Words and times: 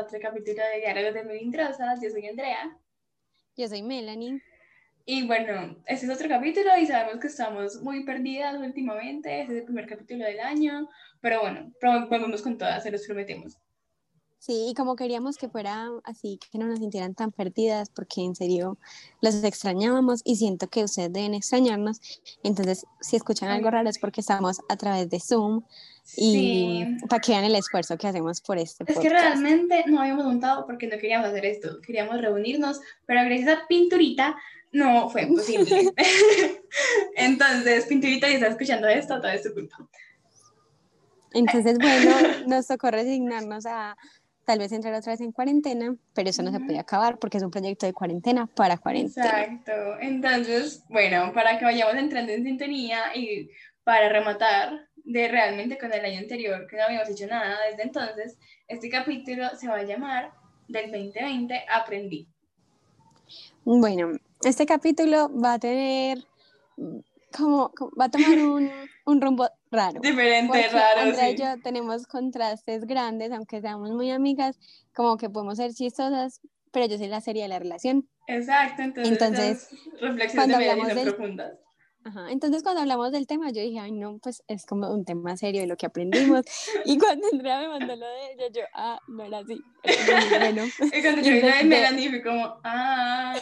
a 0.00 0.04
otro 0.04 0.18
capítulo 0.20 0.62
de 0.62 0.80
Diálogos 0.80 1.14
de 1.14 1.24
Melindrosas. 1.24 2.00
Yo 2.00 2.10
soy 2.10 2.26
Andrea. 2.26 2.74
Yo 3.56 3.68
soy 3.68 3.82
Melanie. 3.82 4.42
Y 5.04 5.26
bueno, 5.26 5.76
este 5.86 6.06
es 6.06 6.12
otro 6.12 6.28
capítulo 6.28 6.70
y 6.78 6.86
sabemos 6.86 7.20
que 7.20 7.26
estamos 7.26 7.82
muy 7.82 8.04
perdidas 8.04 8.58
últimamente. 8.58 9.42
Este 9.42 9.52
es 9.52 9.58
el 9.60 9.64
primer 9.64 9.86
capítulo 9.86 10.24
del 10.24 10.40
año. 10.40 10.88
Pero 11.20 11.40
bueno, 11.42 11.70
volvemos 12.08 12.40
con 12.40 12.56
todas, 12.56 12.82
se 12.82 12.90
los 12.90 13.06
prometemos. 13.06 13.58
Sí, 14.38 14.68
y 14.70 14.74
como 14.74 14.96
queríamos 14.96 15.36
que 15.36 15.50
fuera 15.50 15.90
así, 16.04 16.38
que 16.50 16.56
no 16.56 16.66
nos 16.66 16.78
sintieran 16.78 17.14
tan 17.14 17.30
perdidas, 17.30 17.90
porque 17.90 18.22
en 18.22 18.34
serio 18.34 18.78
los 19.20 19.44
extrañábamos 19.44 20.22
y 20.24 20.36
siento 20.36 20.68
que 20.68 20.84
ustedes 20.84 21.12
deben 21.12 21.34
extrañarnos. 21.34 22.00
Entonces, 22.42 22.86
si 23.02 23.16
escuchan 23.16 23.50
algo 23.50 23.70
raro 23.70 23.90
es 23.90 23.98
porque 23.98 24.22
estamos 24.22 24.60
a 24.70 24.76
través 24.76 25.10
de 25.10 25.20
Zoom 25.20 25.62
y 26.16 26.96
para 27.08 27.20
que 27.20 27.32
vean 27.32 27.44
el 27.44 27.54
esfuerzo 27.54 27.96
que 27.96 28.08
hacemos 28.08 28.40
por 28.40 28.58
este 28.58 28.84
Es 28.86 28.98
que 28.98 29.08
realmente 29.08 29.84
no 29.86 30.00
habíamos 30.00 30.24
montado 30.24 30.66
porque 30.66 30.86
no 30.86 30.98
queríamos 30.98 31.28
hacer 31.28 31.44
esto, 31.44 31.80
queríamos 31.80 32.20
reunirnos, 32.20 32.80
pero 33.06 33.24
gracias 33.24 33.58
a 33.58 33.66
Pinturita 33.68 34.36
no 34.72 35.08
fue 35.10 35.26
posible. 35.26 35.92
Entonces, 37.16 37.86
Pinturita, 37.86 38.28
si 38.28 38.34
está 38.34 38.48
escuchando 38.48 38.88
esto, 38.88 39.20
todo 39.20 39.30
es 39.30 39.42
tu 39.42 39.52
culpa. 39.52 39.76
Entonces, 41.32 41.78
bueno, 41.80 42.12
nos 42.46 42.66
tocó 42.66 42.90
resignarnos 42.90 43.66
a 43.66 43.96
tal 44.44 44.58
vez 44.58 44.72
entrar 44.72 44.94
otra 44.94 45.12
vez 45.12 45.20
en 45.20 45.32
cuarentena, 45.32 45.94
pero 46.12 46.30
eso 46.30 46.42
no 46.42 46.50
se 46.50 46.60
puede 46.60 46.78
acabar 46.78 47.18
porque 47.18 47.38
es 47.38 47.44
un 47.44 47.50
proyecto 47.50 47.86
de 47.86 47.92
cuarentena 47.92 48.46
para 48.46 48.78
cuarentena. 48.78 49.26
Exacto. 49.26 49.72
Entonces, 50.00 50.82
bueno, 50.88 51.32
para 51.32 51.58
que 51.58 51.64
vayamos 51.64 51.94
entrando 51.94 52.32
en 52.32 52.44
sintonía 52.44 53.14
y 53.14 53.50
para 53.84 54.08
rematar 54.08 54.88
de 55.04 55.28
realmente 55.28 55.78
con 55.78 55.92
el 55.92 56.04
año 56.04 56.20
anterior, 56.20 56.66
que 56.66 56.76
no 56.76 56.84
habíamos 56.84 57.08
hecho 57.08 57.26
nada 57.26 57.58
desde 57.68 57.82
entonces, 57.82 58.38
este 58.68 58.88
capítulo 58.88 59.48
se 59.56 59.68
va 59.68 59.76
a 59.76 59.82
llamar 59.84 60.32
del 60.68 60.90
2020 60.90 61.64
Aprendí. 61.68 62.28
Bueno, 63.64 64.12
este 64.42 64.66
capítulo 64.66 65.30
va 65.38 65.54
a 65.54 65.58
tener 65.58 66.18
como, 67.36 67.72
va 67.98 68.06
a 68.06 68.10
tomar 68.10 68.38
un, 68.38 68.70
un 69.06 69.20
rumbo 69.20 69.48
raro. 69.70 70.00
Diferente, 70.00 70.68
raro. 70.68 71.00
Andrea 71.00 71.30
y 71.30 71.36
yo 71.36 71.62
tenemos 71.62 72.06
contrastes 72.06 72.86
grandes, 72.86 73.32
aunque 73.32 73.60
seamos 73.60 73.90
muy 73.90 74.10
amigas, 74.10 74.58
como 74.94 75.16
que 75.16 75.30
podemos 75.30 75.58
ser 75.58 75.72
chistosas, 75.72 76.40
pero 76.72 76.86
yo 76.86 76.98
soy 76.98 77.08
la 77.08 77.20
serie 77.20 77.42
de 77.42 77.48
la 77.48 77.58
relación. 77.58 78.08
Exacto, 78.26 78.82
entonces, 78.82 79.12
entonces 79.12 79.68
reflexiones 80.00 80.94
de 80.94 81.02
profundas. 81.02 81.58
Ajá, 82.10 82.32
entonces 82.32 82.64
cuando 82.64 82.80
hablamos 82.80 83.12
del 83.12 83.28
tema 83.28 83.52
yo 83.52 83.62
dije, 83.62 83.78
ay 83.78 83.92
no, 83.92 84.18
pues 84.18 84.42
es 84.48 84.66
como 84.66 84.92
un 84.92 85.04
tema 85.04 85.36
serio 85.36 85.60
de 85.60 85.68
lo 85.68 85.76
que 85.76 85.86
aprendimos 85.86 86.44
y 86.84 86.98
cuando 86.98 87.28
Andrea 87.32 87.60
me 87.60 87.68
mandó 87.68 87.94
lo 87.94 88.06
de 88.06 88.32
ella, 88.32 88.48
yo, 88.52 88.62
ah, 88.74 88.98
no 89.06 89.22
era 89.22 89.38
así. 89.38 89.62
Bueno. 90.40 90.64
y 90.92 91.02
cuando 91.02 91.22
yo 91.22 91.32
vi 91.32 91.40
de 91.40 91.64
Melanie 91.64 92.10
fue 92.10 92.22
como, 92.24 92.58
ah, 92.64 93.40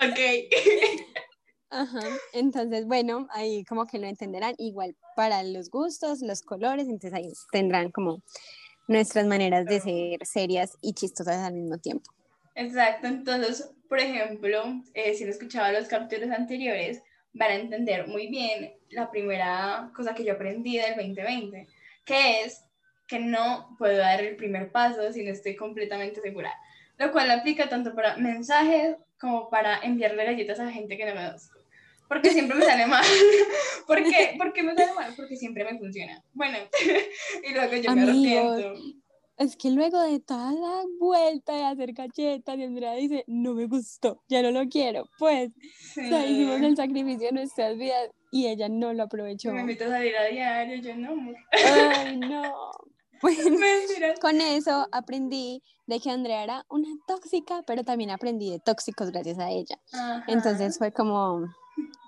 ok. 0.00 0.18
Ajá, 1.70 2.00
entonces 2.32 2.84
bueno, 2.86 3.28
ahí 3.30 3.64
como 3.64 3.86
que 3.86 4.00
lo 4.00 4.08
entenderán 4.08 4.54
igual 4.58 4.96
para 5.14 5.44
los 5.44 5.70
gustos, 5.70 6.20
los 6.20 6.42
colores, 6.42 6.88
entonces 6.88 7.14
ahí 7.14 7.32
tendrán 7.52 7.92
como 7.92 8.22
nuestras 8.88 9.24
maneras 9.24 9.66
de 9.66 9.80
ser 9.80 10.26
serias 10.26 10.76
y 10.80 10.94
chistosas 10.94 11.36
al 11.46 11.54
mismo 11.54 11.78
tiempo. 11.78 12.10
Exacto, 12.56 13.06
entonces, 13.06 13.70
por 13.88 14.00
ejemplo, 14.00 14.64
eh, 14.94 15.14
si 15.14 15.24
no 15.24 15.30
escuchaba 15.30 15.70
los 15.70 15.86
capítulos 15.86 16.36
anteriores, 16.36 17.04
van 17.32 17.50
a 17.50 17.54
entender 17.54 18.06
muy 18.06 18.28
bien 18.28 18.72
la 18.90 19.10
primera 19.10 19.90
cosa 19.94 20.14
que 20.14 20.24
yo 20.24 20.34
aprendí 20.34 20.76
del 20.78 20.96
2020, 20.96 21.66
que 22.04 22.42
es 22.42 22.64
que 23.06 23.18
no 23.18 23.74
puedo 23.78 23.98
dar 23.98 24.22
el 24.22 24.36
primer 24.36 24.70
paso 24.70 25.12
si 25.12 25.24
no 25.24 25.30
estoy 25.30 25.56
completamente 25.56 26.20
segura, 26.20 26.52
lo 26.98 27.10
cual 27.12 27.30
aplica 27.30 27.68
tanto 27.68 27.94
para 27.94 28.16
mensajes 28.16 28.96
como 29.18 29.50
para 29.50 29.80
enviarle 29.80 30.24
galletas 30.24 30.60
a 30.60 30.70
gente 30.70 30.96
que 30.96 31.06
no 31.06 31.14
me 31.14 31.26
conozco 31.26 31.60
porque 32.10 32.30
siempre 32.30 32.58
me 32.58 32.64
sale 32.64 32.88
mal. 32.88 33.04
¿Por 33.86 34.02
qué? 34.02 34.34
¿Por 34.36 34.52
qué 34.52 34.64
me 34.64 34.74
sale 34.74 34.92
mal? 34.94 35.14
Porque 35.14 35.36
siempre 35.36 35.64
me 35.64 35.78
funciona. 35.78 36.20
Bueno, 36.32 36.58
y 37.48 37.54
luego 37.54 37.76
yo 37.76 37.94
me 37.94 38.02
arrepiento. 38.02 38.74
Es 39.40 39.56
que 39.56 39.70
luego 39.70 39.98
de 40.02 40.20
toda 40.20 40.52
la 40.52 40.82
vuelta 40.98 41.54
de 41.54 41.64
hacer 41.64 41.94
cachetas, 41.94 42.58
y 42.58 42.62
Andrea 42.62 42.92
dice, 42.92 43.24
no 43.26 43.54
me 43.54 43.64
gustó, 43.64 44.22
ya 44.28 44.42
no 44.42 44.50
lo 44.50 44.68
quiero. 44.68 45.08
Pues, 45.18 45.50
hicimos 45.96 46.60
el 46.60 46.76
sacrificio 46.76 47.28
de 47.28 47.32
nuestras 47.32 47.78
vidas 47.78 48.10
y 48.30 48.48
ella 48.48 48.68
no 48.68 48.92
lo 48.92 49.04
aprovechó. 49.04 49.54
Me 49.54 49.62
invito 49.62 49.86
a 49.86 49.88
salir 49.88 50.14
a 50.14 50.26
diario, 50.26 50.76
yo 50.82 50.94
no, 50.94 51.32
Ay, 51.52 52.18
no. 52.18 52.70
Bueno, 53.22 53.58
con 54.20 54.40
eso 54.40 54.88
aprendí 54.92 55.62
de 55.86 56.00
que 56.00 56.10
Andrea 56.10 56.42
era 56.42 56.66
una 56.70 56.88
tóxica, 57.06 57.62
pero 57.66 57.84
también 57.84 58.10
aprendí 58.10 58.50
de 58.50 58.60
tóxicos 58.60 59.10
gracias 59.10 59.38
a 59.38 59.50
ella. 59.50 59.78
Entonces 60.26 60.78
fue 60.78 60.90
como, 60.90 61.44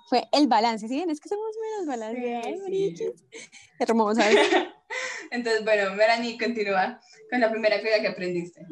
fue 0.07 0.27
el 0.31 0.47
balance, 0.47 0.87
¿sí? 0.87 1.03
Es 1.07 1.19
que 1.19 1.29
somos 1.29 1.49
menos 1.61 1.87
balanceados, 1.87 2.59
sí, 2.65 2.95
sí. 2.95 3.11
Hermosa. 3.79 4.23
Entonces, 5.31 5.63
bueno, 5.63 5.93
Melanie, 5.93 6.37
continúa 6.37 6.99
con 7.33 7.41
la 7.41 7.49
primera 7.49 7.81
cosa 7.81 7.99
que 7.99 8.07
aprendiste. 8.07 8.63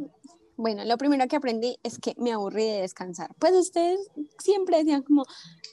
Bueno, 0.55 0.85
lo 0.85 0.95
primero 0.99 1.27
que 1.27 1.35
aprendí 1.35 1.79
es 1.81 1.97
que 1.97 2.13
me 2.19 2.31
aburrí 2.31 2.63
de 2.63 2.81
descansar. 2.81 3.31
Pues 3.39 3.53
ustedes 3.53 3.99
siempre 4.38 4.77
decían 4.77 5.01
como, 5.01 5.25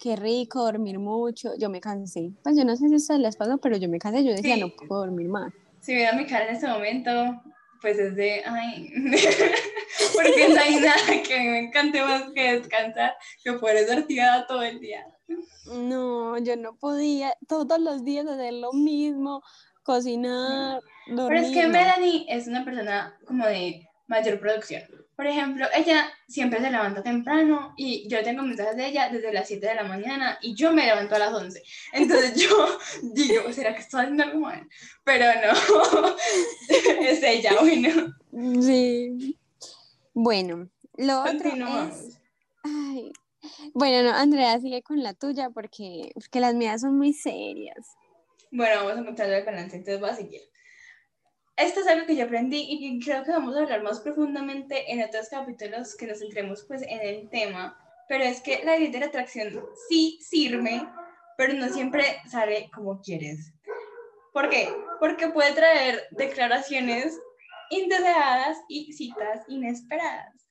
qué 0.02 0.16
rico 0.16 0.64
dormir 0.64 0.98
mucho. 0.98 1.50
Yo 1.58 1.68
me 1.68 1.82
cansé. 1.82 2.30
Pues 2.42 2.56
yo 2.56 2.64
no 2.64 2.74
sé 2.76 2.88
si 2.88 2.94
eso 2.94 3.18
les 3.18 3.36
pasó, 3.36 3.58
pero 3.58 3.76
yo 3.76 3.90
me 3.90 3.98
cansé. 3.98 4.24
Yo 4.24 4.32
decía, 4.32 4.56
no 4.56 4.70
puedo 4.70 5.02
dormir 5.02 5.28
más. 5.28 5.52
Si 5.80 5.94
vieran 5.94 6.16
mi 6.16 6.24
cara 6.24 6.48
en 6.48 6.54
este 6.54 6.66
momento, 6.66 7.10
pues 7.82 7.98
es 7.98 8.16
de, 8.16 8.42
ay, 8.46 8.90
porque 10.14 10.48
no 10.48 10.58
hay 10.58 10.76
nada 10.76 11.22
que 11.28 11.38
me 11.38 11.58
encante 11.58 12.00
más 12.00 12.22
que 12.34 12.54
descansar, 12.54 13.14
que 13.44 13.52
poder 13.52 13.76
estar 13.76 14.02
tirada 14.04 14.46
todo 14.46 14.62
el 14.62 14.80
día. 14.80 15.04
No, 15.66 16.38
yo 16.38 16.56
no 16.56 16.74
podía 16.78 17.34
todos 17.46 17.78
los 17.78 18.02
días 18.02 18.26
hacer 18.26 18.54
lo 18.54 18.72
mismo, 18.72 19.42
cocinar, 19.82 20.80
Pero 21.08 21.34
es 21.40 21.52
que 21.52 21.66
Melanie 21.66 22.26
es 22.28 22.46
una 22.46 22.64
persona 22.64 23.18
como 23.24 23.46
de 23.46 23.88
mayor 24.06 24.40
producción. 24.40 24.82
Por 25.16 25.26
ejemplo, 25.26 25.66
ella 25.74 26.08
siempre 26.28 26.60
se 26.60 26.70
levanta 26.70 27.02
temprano 27.02 27.74
y 27.76 28.08
yo 28.08 28.22
tengo 28.22 28.42
mensajes 28.42 28.76
de 28.76 28.86
ella 28.86 29.08
desde 29.10 29.32
las 29.32 29.48
7 29.48 29.66
de 29.66 29.74
la 29.74 29.82
mañana 29.82 30.38
y 30.40 30.54
yo 30.54 30.72
me 30.72 30.86
levanto 30.86 31.16
a 31.16 31.18
las 31.18 31.32
11. 31.32 31.62
Entonces 31.92 32.34
yo 32.36 32.78
digo, 33.14 33.52
¿será 33.52 33.74
que 33.74 33.80
estoy 33.80 34.02
haciendo 34.02 34.22
algo 34.22 34.40
mal? 34.40 34.68
Pero 35.04 35.24
no, 35.40 36.16
es 37.00 37.22
ella, 37.22 37.52
bueno. 37.60 38.14
Sí. 38.62 39.36
Bueno, 40.14 40.68
lo 40.96 41.22
otro 41.22 41.50
es... 41.50 42.20
Ay, 42.62 43.12
bueno, 43.74 44.08
no, 44.08 44.16
Andrea, 44.16 44.58
sigue 44.60 44.82
con 44.82 45.02
la 45.02 45.14
tuya 45.14 45.50
porque, 45.50 46.10
porque 46.14 46.40
las 46.40 46.54
mías 46.54 46.80
son 46.80 46.96
muy 46.96 47.12
serias. 47.12 47.86
Bueno, 48.50 48.76
vamos 48.84 48.96
a 48.96 49.00
encontrar 49.00 49.30
el 49.30 49.44
balance, 49.44 49.76
entonces 49.76 50.00
voy 50.00 50.10
a 50.10 50.16
seguir. 50.16 50.40
Esto 51.58 51.80
es 51.80 51.88
algo 51.88 52.06
que 52.06 52.14
yo 52.14 52.24
aprendí 52.24 52.66
y 52.70 53.00
creo 53.04 53.24
que 53.24 53.32
vamos 53.32 53.56
a 53.56 53.62
hablar 53.62 53.82
más 53.82 53.98
profundamente 53.98 54.92
en 54.92 55.02
otros 55.02 55.28
capítulos 55.28 55.96
que 55.96 56.06
nos 56.06 56.20
centremos 56.20 56.64
pues 56.68 56.82
en 56.82 57.00
el 57.00 57.28
tema, 57.30 57.76
pero 58.08 58.22
es 58.22 58.40
que 58.40 58.62
la 58.64 58.76
ley 58.76 58.92
de 58.92 59.00
la 59.00 59.06
atracción 59.06 59.66
sí 59.88 60.20
sirve, 60.22 60.88
pero 61.36 61.54
no 61.54 61.68
siempre 61.68 62.20
sale 62.30 62.70
como 62.72 63.00
quieres. 63.00 63.52
¿Por 64.32 64.48
qué? 64.50 64.68
Porque 65.00 65.30
puede 65.30 65.52
traer 65.52 66.06
declaraciones 66.12 67.18
indeseadas 67.70 68.58
y 68.68 68.92
citas 68.92 69.42
inesperadas. 69.48 70.46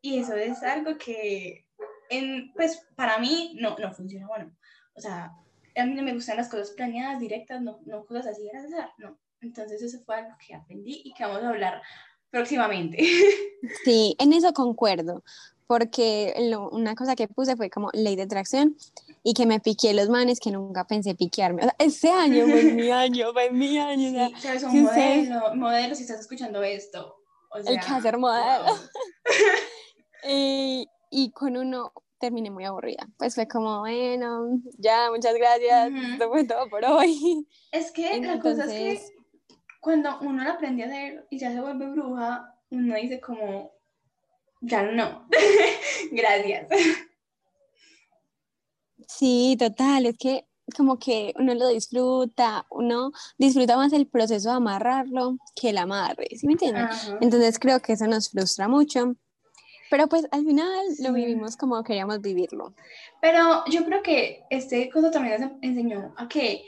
Y 0.00 0.18
eso 0.18 0.34
es 0.34 0.62
algo 0.62 0.96
que 0.96 1.66
en, 2.08 2.54
pues 2.54 2.88
para 2.96 3.18
mí 3.18 3.54
no, 3.60 3.76
no 3.76 3.92
funciona 3.92 4.26
bueno. 4.26 4.56
O 4.94 5.00
sea, 5.02 5.30
a 5.76 5.84
mí 5.84 5.94
no 5.94 6.02
me 6.02 6.14
gustan 6.14 6.38
las 6.38 6.48
cosas 6.48 6.70
planeadas, 6.70 7.20
directas, 7.20 7.60
no, 7.60 7.80
no 7.84 8.06
cosas 8.06 8.28
así, 8.28 8.48
no. 8.96 9.18
Entonces 9.40 9.82
eso 9.82 9.98
fue 10.04 10.16
algo 10.16 10.36
que 10.44 10.54
aprendí 10.54 11.02
y 11.04 11.12
que 11.12 11.24
vamos 11.24 11.42
a 11.42 11.48
hablar 11.50 11.82
próximamente. 12.30 12.98
Sí, 13.84 14.14
en 14.20 14.32
eso 14.32 14.52
concuerdo, 14.52 15.24
porque 15.66 16.32
una 16.70 16.94
cosa 16.94 17.16
que 17.16 17.26
puse 17.26 17.56
fue 17.56 17.70
como 17.70 17.90
ley 17.92 18.14
de 18.14 18.22
atracción 18.22 18.76
y 19.24 19.34
que 19.34 19.46
me 19.46 19.58
piqué 19.58 19.92
los 19.94 20.08
manes 20.08 20.38
que 20.38 20.52
nunca 20.52 20.86
pensé 20.86 21.16
piquearme. 21.16 21.62
O 21.62 21.64
sea, 21.64 21.74
ese 21.80 22.10
año 22.10 22.46
fue 22.46 22.62
mi 22.62 22.88
año, 22.92 23.32
fue 23.32 23.50
mi 23.50 23.76
año. 23.78 24.30
Sí, 24.38 24.48
o 24.64 24.68
un 24.68 24.82
modelo, 24.84 25.54
modelo, 25.56 25.94
si 25.96 26.02
estás 26.02 26.20
escuchando 26.20 26.62
esto. 26.62 27.16
O 27.50 27.60
sea, 27.60 27.72
el 27.72 27.80
que 27.80 27.92
hacer 27.92 28.16
modelo. 28.16 28.76
y, 30.28 30.86
y 31.10 31.32
con 31.32 31.56
uno 31.56 31.92
terminé 32.18 32.50
muy 32.50 32.64
aburrida. 32.64 33.08
Pues 33.18 33.34
fue 33.34 33.48
como, 33.48 33.80
bueno, 33.80 34.60
ya, 34.78 35.10
muchas 35.10 35.34
gracias, 35.34 35.90
esto 36.12 36.28
fue 36.28 36.44
todo 36.44 36.68
por 36.68 36.84
hoy. 36.84 37.46
Es 37.72 37.90
que 37.90 38.20
la 38.20 38.38
cosa 38.38 38.64
es 38.64 39.00
que 39.00 39.17
cuando 39.80 40.18
uno 40.20 40.44
lo 40.44 40.52
aprende 40.52 40.84
a 40.84 40.86
hacer 40.86 41.26
y 41.30 41.38
ya 41.38 41.52
se 41.52 41.60
vuelve 41.60 41.86
bruja, 41.88 42.54
uno 42.70 42.96
dice 42.96 43.20
como, 43.20 43.72
ya 44.60 44.82
no, 44.82 45.28
gracias. 46.12 46.68
Sí, 49.06 49.56
total, 49.58 50.06
es 50.06 50.18
que 50.18 50.44
como 50.76 50.98
que 50.98 51.32
uno 51.38 51.54
lo 51.54 51.68
disfruta, 51.68 52.66
uno 52.70 53.10
disfruta 53.38 53.76
más 53.76 53.92
el 53.92 54.06
proceso 54.06 54.50
de 54.50 54.56
amarrarlo 54.56 55.38
que 55.54 55.70
el 55.70 55.78
amarre, 55.78 56.28
¿sí 56.36 56.46
me 56.46 56.52
entiendes? 56.52 57.10
Entonces 57.20 57.58
creo 57.58 57.80
que 57.80 57.94
eso 57.94 58.06
nos 58.06 58.30
frustra 58.30 58.68
mucho. 58.68 59.14
Pero 59.90 60.06
pues 60.06 60.26
al 60.30 60.44
final 60.44 60.84
lo 61.00 61.14
vivimos 61.14 61.56
como 61.56 61.82
queríamos 61.82 62.20
vivirlo. 62.20 62.74
Pero 63.22 63.64
yo 63.66 63.84
creo 63.86 64.02
que 64.02 64.44
este 64.50 64.90
cosa 64.90 65.10
también 65.10 65.40
nos 65.40 65.52
enseñó 65.62 66.12
a 66.18 66.28
que, 66.28 66.62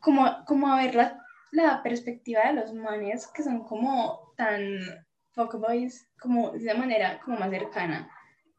como, 0.00 0.24
como 0.46 0.68
a 0.68 0.76
ver 0.82 0.94
la, 0.94 1.22
la 1.52 1.82
perspectiva 1.82 2.48
de 2.48 2.54
los 2.54 2.72
manes 2.74 3.26
que 3.28 3.42
son 3.42 3.64
como 3.64 4.32
tan 4.36 4.78
fuckboys, 5.32 6.08
como 6.20 6.50
de 6.50 6.74
manera 6.74 7.20
como 7.24 7.38
más 7.38 7.50
cercana. 7.50 8.10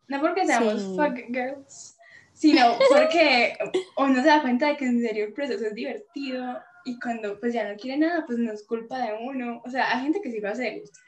No 0.07 0.19
porque 0.21 0.45
seamos 0.45 0.83
fuck 0.95 1.17
girls, 1.27 1.97
sino 2.33 2.77
porque 2.89 3.57
uno 3.97 4.21
se 4.21 4.27
da 4.27 4.41
cuenta 4.41 4.67
de 4.67 4.77
que 4.77 4.85
en 4.85 5.01
serio 5.01 5.25
el 5.25 5.33
proceso 5.33 5.65
es 5.65 5.75
divertido 5.75 6.59
y 6.85 6.99
cuando 6.99 7.39
pues 7.39 7.53
ya 7.53 7.69
no 7.69 7.77
quiere 7.77 7.97
nada, 7.97 8.25
pues 8.25 8.39
no 8.39 8.51
es 8.51 8.65
culpa 8.65 8.97
de 8.99 9.13
uno. 9.21 9.61
O 9.65 9.69
sea, 9.69 9.95
hay 9.95 10.03
gente 10.03 10.21
que 10.21 10.31
sí 10.31 10.39
lo 10.39 10.49
hace 10.49 10.63
de 10.63 10.79
gusto. 10.79 10.99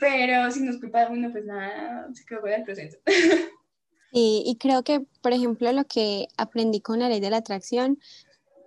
Pero 0.00 0.50
si 0.50 0.60
no 0.60 0.70
es 0.70 0.78
culpa 0.78 1.04
de 1.04 1.12
uno, 1.12 1.30
pues 1.30 1.44
nada, 1.44 2.08
se 2.14 2.24
quedó 2.24 2.40
con 2.40 2.52
el 2.52 2.64
proceso. 2.64 2.98
Sí, 4.14 4.42
y 4.44 4.56
creo 4.56 4.84
que, 4.84 5.00
por 5.22 5.32
ejemplo, 5.32 5.72
lo 5.72 5.84
que 5.84 6.28
aprendí 6.36 6.82
con 6.82 6.98
la 6.98 7.08
ley 7.08 7.18
de 7.18 7.30
la 7.30 7.38
atracción 7.38 7.98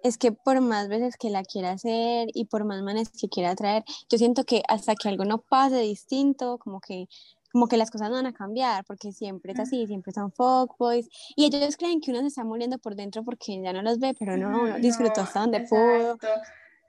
es 0.05 0.19
que 0.19 0.31
por 0.31 0.61
más 0.61 0.87
veces 0.87 1.17
que 1.17 1.31
la 1.31 1.43
quiera 1.43 1.71
hacer 1.71 2.27
y 2.35 2.45
por 2.45 2.63
más 2.63 2.83
manes 2.83 3.09
que 3.09 3.27
quiera 3.27 3.55
traer, 3.55 3.83
yo 4.07 4.19
siento 4.19 4.43
que 4.43 4.61
hasta 4.67 4.93
que 4.93 5.09
algo 5.09 5.25
no 5.25 5.39
pase 5.39 5.79
distinto, 5.79 6.59
como 6.59 6.79
que 6.79 7.07
como 7.51 7.67
que 7.67 7.77
las 7.77 7.89
cosas 7.89 8.09
no 8.09 8.17
van 8.17 8.25
a 8.25 8.33
cambiar, 8.33 8.83
porque 8.83 9.13
siempre 9.13 9.53
es 9.53 9.59
así, 9.61 9.87
siempre 9.87 10.11
son 10.11 10.29
fuckboys, 10.33 11.07
y 11.37 11.45
ellos 11.45 11.77
creen 11.77 12.01
que 12.01 12.11
uno 12.11 12.19
se 12.19 12.27
está 12.27 12.43
muriendo 12.43 12.77
por 12.79 12.95
dentro 12.95 13.23
porque 13.23 13.61
ya 13.63 13.71
no 13.71 13.81
los 13.81 13.97
ve, 13.97 14.13
pero 14.19 14.35
no, 14.35 14.63
uno 14.63 14.77
disfrutó 14.77 15.21
hasta 15.21 15.39
donde 15.39 15.61
pudo, 15.61 16.17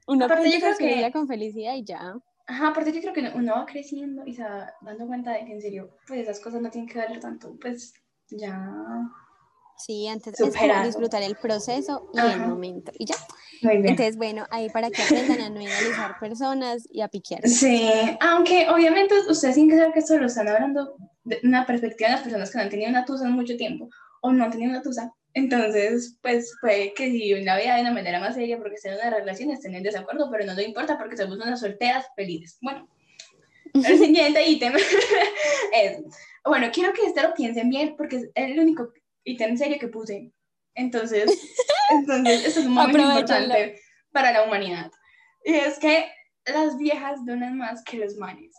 uno 0.08 0.24
aparte 0.24 0.50
yo 0.50 0.58
creo 0.58 0.76
que 0.76 1.12
con 1.12 1.28
felicidad 1.28 1.74
y 1.74 1.84
ya. 1.84 2.19
Ajá, 2.48 2.69
aparte 2.69 2.92
yo 2.92 3.00
creo 3.00 3.12
que 3.14 3.32
uno 3.34 3.54
va 3.54 3.64
creciendo 3.64 4.26
y 4.26 4.34
se 4.34 4.42
va 4.42 4.74
dando 4.82 5.06
cuenta 5.06 5.30
de 5.32 5.44
que 5.44 5.52
en 5.52 5.62
serio, 5.62 5.96
pues 6.06 6.20
esas 6.20 6.40
cosas 6.40 6.60
no 6.60 6.69
tienen 6.69 6.88
que 6.88 6.98
valer 6.98 7.20
tanto, 7.20 7.56
pues 7.60 7.94
ya... 8.28 9.08
Sí, 9.78 10.08
antes 10.08 10.38
es 10.40 10.56
como 10.56 10.84
disfrutar 10.84 11.23
el 11.23 11.37
proceso 11.37 12.11
y 12.14 12.19
el 12.19 12.46
momento, 12.46 12.93
y 12.99 13.06
ya. 13.06 13.17
Entonces, 13.62 14.17
bueno, 14.17 14.46
ahí 14.50 14.69
para 14.70 14.90
que 14.90 15.02
aprendan 15.02 15.40
a 15.40 15.50
no 15.50 15.61
idealizar 15.61 16.19
personas 16.19 16.88
y 16.90 17.00
a 17.00 17.08
piquear. 17.08 17.46
Sí, 17.46 17.90
aunque 18.20 18.69
obviamente 18.69 19.14
ustedes 19.28 19.55
tienen 19.55 19.70
que 19.70 19.76
saber 19.76 19.93
que 19.93 20.00
esto 20.00 20.19
lo 20.19 20.26
están 20.26 20.49
hablando 20.49 20.96
de 21.25 21.40
una 21.43 21.67
perspectiva 21.67 22.08
de 22.08 22.14
las 22.14 22.23
personas 22.23 22.50
que 22.50 22.58
no 22.58 22.64
han 22.64 22.70
tenido 22.70 22.90
una 22.90 23.05
tusa 23.05 23.26
en 23.26 23.32
mucho 23.32 23.56
tiempo 23.56 23.88
o 24.23 24.32
no 24.32 24.44
han 24.44 24.50
tenido 24.50 24.70
una 24.70 24.82
tusa. 24.82 25.12
Entonces, 25.34 26.17
pues 26.22 26.55
puede 26.62 26.94
que 26.94 27.11
si 27.11 27.34
la 27.44 27.58
vida 27.58 27.75
de 27.75 27.82
una 27.82 27.93
manera 27.93 28.19
más 28.20 28.34
seria 28.34 28.56
porque 28.56 28.76
estén 28.76 28.94
en 28.94 29.00
una 29.00 29.11
relación 29.11 29.50
estén 29.50 29.75
en 29.75 29.82
desacuerdo, 29.82 30.31
pero 30.31 30.46
no 30.46 30.55
le 30.55 30.64
importa 30.64 30.96
porque 30.96 31.17
somos 31.17 31.37
unas 31.37 31.61
solteras 31.61 32.06
felices. 32.17 32.56
Bueno, 32.62 32.88
el 33.75 33.99
siguiente 33.99 34.49
ítem 34.49 34.72
es, 35.75 35.99
bueno, 36.44 36.69
quiero 36.72 36.93
que 36.93 37.02
este 37.02 37.22
lo 37.22 37.34
piensen 37.34 37.69
bien 37.69 37.94
porque 37.96 38.17
es 38.17 38.31
el 38.34 38.58
único 38.58 38.93
ítem 39.26 39.50
en 39.50 39.58
serio 39.58 39.78
que 39.78 39.88
puse 39.88 40.32
entonces, 40.76 41.25
entonces 41.90 42.46
esto 42.46 42.61
es 42.61 42.67
muy 42.67 42.84
importante 42.84 43.81
para 44.12 44.31
la 44.32 44.44
humanidad. 44.44 44.90
Y 45.44 45.55
es 45.55 45.78
que 45.78 46.06
las 46.44 46.76
viejas 46.76 47.25
donan 47.25 47.56
más 47.56 47.82
que 47.82 47.99
los 47.99 48.17
manes. 48.17 48.55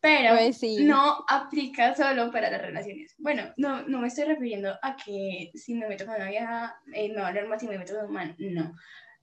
Pero 0.00 0.36
pues 0.36 0.62
no 0.62 1.24
aplica 1.28 1.94
solo 1.94 2.30
para 2.30 2.50
las 2.50 2.62
relaciones. 2.62 3.14
Bueno, 3.18 3.52
no, 3.56 3.82
no 3.88 3.98
me 3.98 4.08
estoy 4.08 4.24
refiriendo 4.24 4.72
a 4.82 4.94
que 4.94 5.50
si 5.54 5.74
me 5.74 5.88
meto 5.88 6.06
con 6.06 6.14
una 6.14 6.28
vieja, 6.28 6.76
eh, 6.92 7.12
me 7.12 7.20
a 7.20 7.28
hablar 7.28 7.48
más 7.48 7.60
si 7.60 7.66
me 7.66 7.78
meto 7.78 7.96
con 7.96 8.06
un 8.06 8.12
man. 8.12 8.36
No. 8.38 8.72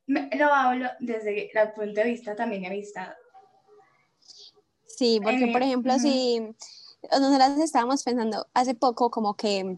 lo 0.08 0.54
hablo 0.54 0.90
desde 1.00 1.52
el 1.58 1.72
punto 1.72 2.02
de 2.02 2.04
vista 2.04 2.36
también 2.36 2.64
de 2.64 2.70
amistad. 2.70 3.14
Sí, 4.88 5.20
porque 5.24 5.48
por 5.48 5.62
eh, 5.62 5.66
ejemplo, 5.66 5.98
si 6.00 6.42
nosotras 7.12 7.58
estábamos 7.60 8.04
pensando 8.04 8.48
hace 8.54 8.74
poco 8.76 9.10
como 9.10 9.36
que 9.36 9.78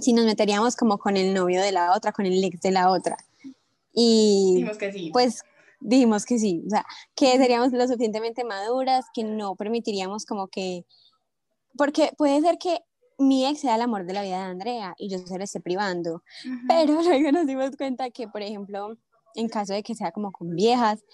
si 0.00 0.12
nos 0.12 0.24
meteríamos 0.24 0.76
como 0.76 0.98
con 0.98 1.16
el 1.16 1.34
novio 1.34 1.62
de 1.62 1.72
la 1.72 1.92
otra, 1.94 2.12
con 2.12 2.26
el 2.26 2.42
ex 2.42 2.60
de 2.60 2.70
la 2.70 2.90
otra. 2.90 3.16
Y 3.92 4.54
dijimos 4.56 4.78
que 4.78 4.92
sí. 4.92 5.10
Pues 5.12 5.42
dijimos 5.80 6.24
que 6.24 6.38
sí, 6.38 6.62
o 6.66 6.70
sea, 6.70 6.84
que 7.14 7.36
seríamos 7.36 7.72
lo 7.72 7.86
suficientemente 7.86 8.44
maduras, 8.44 9.06
que 9.14 9.24
no 9.24 9.54
permitiríamos 9.56 10.24
como 10.24 10.48
que, 10.48 10.84
porque 11.76 12.12
puede 12.16 12.40
ser 12.40 12.58
que 12.58 12.80
mi 13.18 13.46
ex 13.46 13.60
sea 13.60 13.76
el 13.76 13.82
amor 13.82 14.04
de 14.04 14.12
la 14.12 14.22
vida 14.22 14.38
de 14.38 14.50
Andrea 14.50 14.94
y 14.98 15.08
yo 15.08 15.18
se 15.18 15.38
lo 15.38 15.44
esté 15.44 15.60
privando, 15.60 16.22
pero 16.68 16.92
luego 17.02 17.32
nos 17.32 17.46
dimos 17.46 17.76
cuenta 17.76 18.10
que, 18.10 18.28
por 18.28 18.42
ejemplo, 18.42 18.96
en 19.34 19.48
caso 19.48 19.72
de 19.72 19.82
que 19.82 19.94
sea 19.94 20.12
como 20.12 20.32
con 20.32 20.54
viejas, 20.54 21.04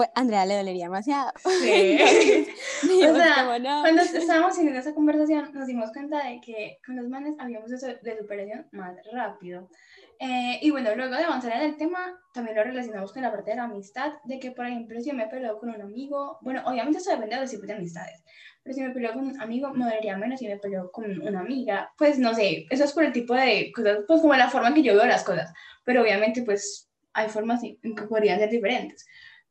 pues 0.00 0.12
Andrea 0.14 0.46
le 0.46 0.56
dolería 0.56 0.84
demasiado. 0.84 1.30
Sí. 1.60 1.98
o 3.04 3.14
sea, 3.14 3.44
cuando 3.82 4.00
estábamos 4.14 4.58
en 4.58 4.74
esa 4.74 4.94
conversación 4.94 5.50
nos 5.52 5.66
dimos 5.66 5.92
cuenta 5.92 6.26
de 6.26 6.40
que 6.40 6.78
con 6.86 6.96
los 6.96 7.06
manes 7.06 7.34
habíamos 7.38 7.68
de, 7.68 7.98
de 8.02 8.18
superación 8.18 8.66
más 8.72 8.96
rápido. 9.12 9.68
Eh, 10.18 10.58
y 10.62 10.70
bueno, 10.70 10.94
luego 10.96 11.14
de 11.16 11.24
avanzar 11.24 11.52
en 11.52 11.68
el 11.68 11.76
tema, 11.76 12.18
también 12.32 12.56
lo 12.56 12.64
relacionamos 12.64 13.12
con 13.12 13.20
la 13.20 13.30
parte 13.30 13.50
de 13.50 13.56
la 13.56 13.64
amistad, 13.64 14.14
de 14.24 14.38
que, 14.38 14.52
por 14.52 14.64
ejemplo, 14.64 14.98
si 15.02 15.12
me 15.12 15.26
peleo 15.26 15.58
con 15.58 15.68
un 15.68 15.82
amigo, 15.82 16.38
bueno, 16.40 16.62
obviamente 16.64 17.00
eso 17.00 17.10
depende 17.10 17.34
de 17.34 17.42
los 17.42 17.50
tipos 17.50 17.66
de 17.66 17.74
amistades, 17.74 18.24
pero 18.62 18.74
si 18.74 18.80
me 18.80 18.92
peleo 18.92 19.12
con 19.12 19.26
un 19.26 19.38
amigo, 19.38 19.70
me 19.74 19.84
dolería 19.84 20.16
menos 20.16 20.40
si 20.40 20.48
me 20.48 20.56
peleo 20.56 20.90
con 20.90 21.20
una 21.20 21.40
amiga. 21.40 21.92
Pues 21.98 22.18
no 22.18 22.32
sé, 22.32 22.64
eso 22.70 22.84
es 22.84 22.92
por 22.94 23.04
el 23.04 23.12
tipo 23.12 23.34
de 23.34 23.70
cosas, 23.74 23.98
pues 24.06 24.22
como 24.22 24.34
la 24.34 24.48
forma 24.48 24.68
en 24.68 24.74
que 24.76 24.82
yo 24.82 24.94
veo 24.94 25.04
las 25.04 25.24
cosas, 25.24 25.52
pero 25.84 26.00
obviamente, 26.00 26.42
pues 26.42 26.90
hay 27.12 27.28
formas 27.28 27.62
en 27.64 27.94
que 27.94 28.04
podrían 28.04 28.38
ser 28.38 28.48
diferentes. 28.48 29.06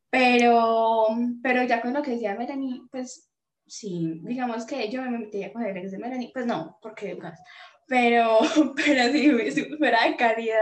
Pero, 0.10 1.08
pero 1.44 1.64
ya 1.64 1.82
con 1.82 1.94
lo 1.94 2.02
que 2.02 2.12
decía 2.12 2.36
Melanie, 2.36 2.82
pues 2.92 3.30
sí, 3.68 4.20
digamos 4.24 4.66
que 4.66 4.90
yo 4.90 5.02
me 5.04 5.12
metería 5.12 5.54
con 5.54 5.64
el 5.64 5.78
ex 5.78 5.92
de 5.92 6.00
Melanie, 6.00 6.32
pues 6.34 6.46
no, 6.46 6.78
porque 6.82 7.16
gas. 7.16 7.40
Pero, 7.88 8.40
pero 8.76 9.12
sí, 9.12 9.52
si 9.52 9.66
fuera 9.78 10.06
de 10.06 10.16
calidad. 10.16 10.60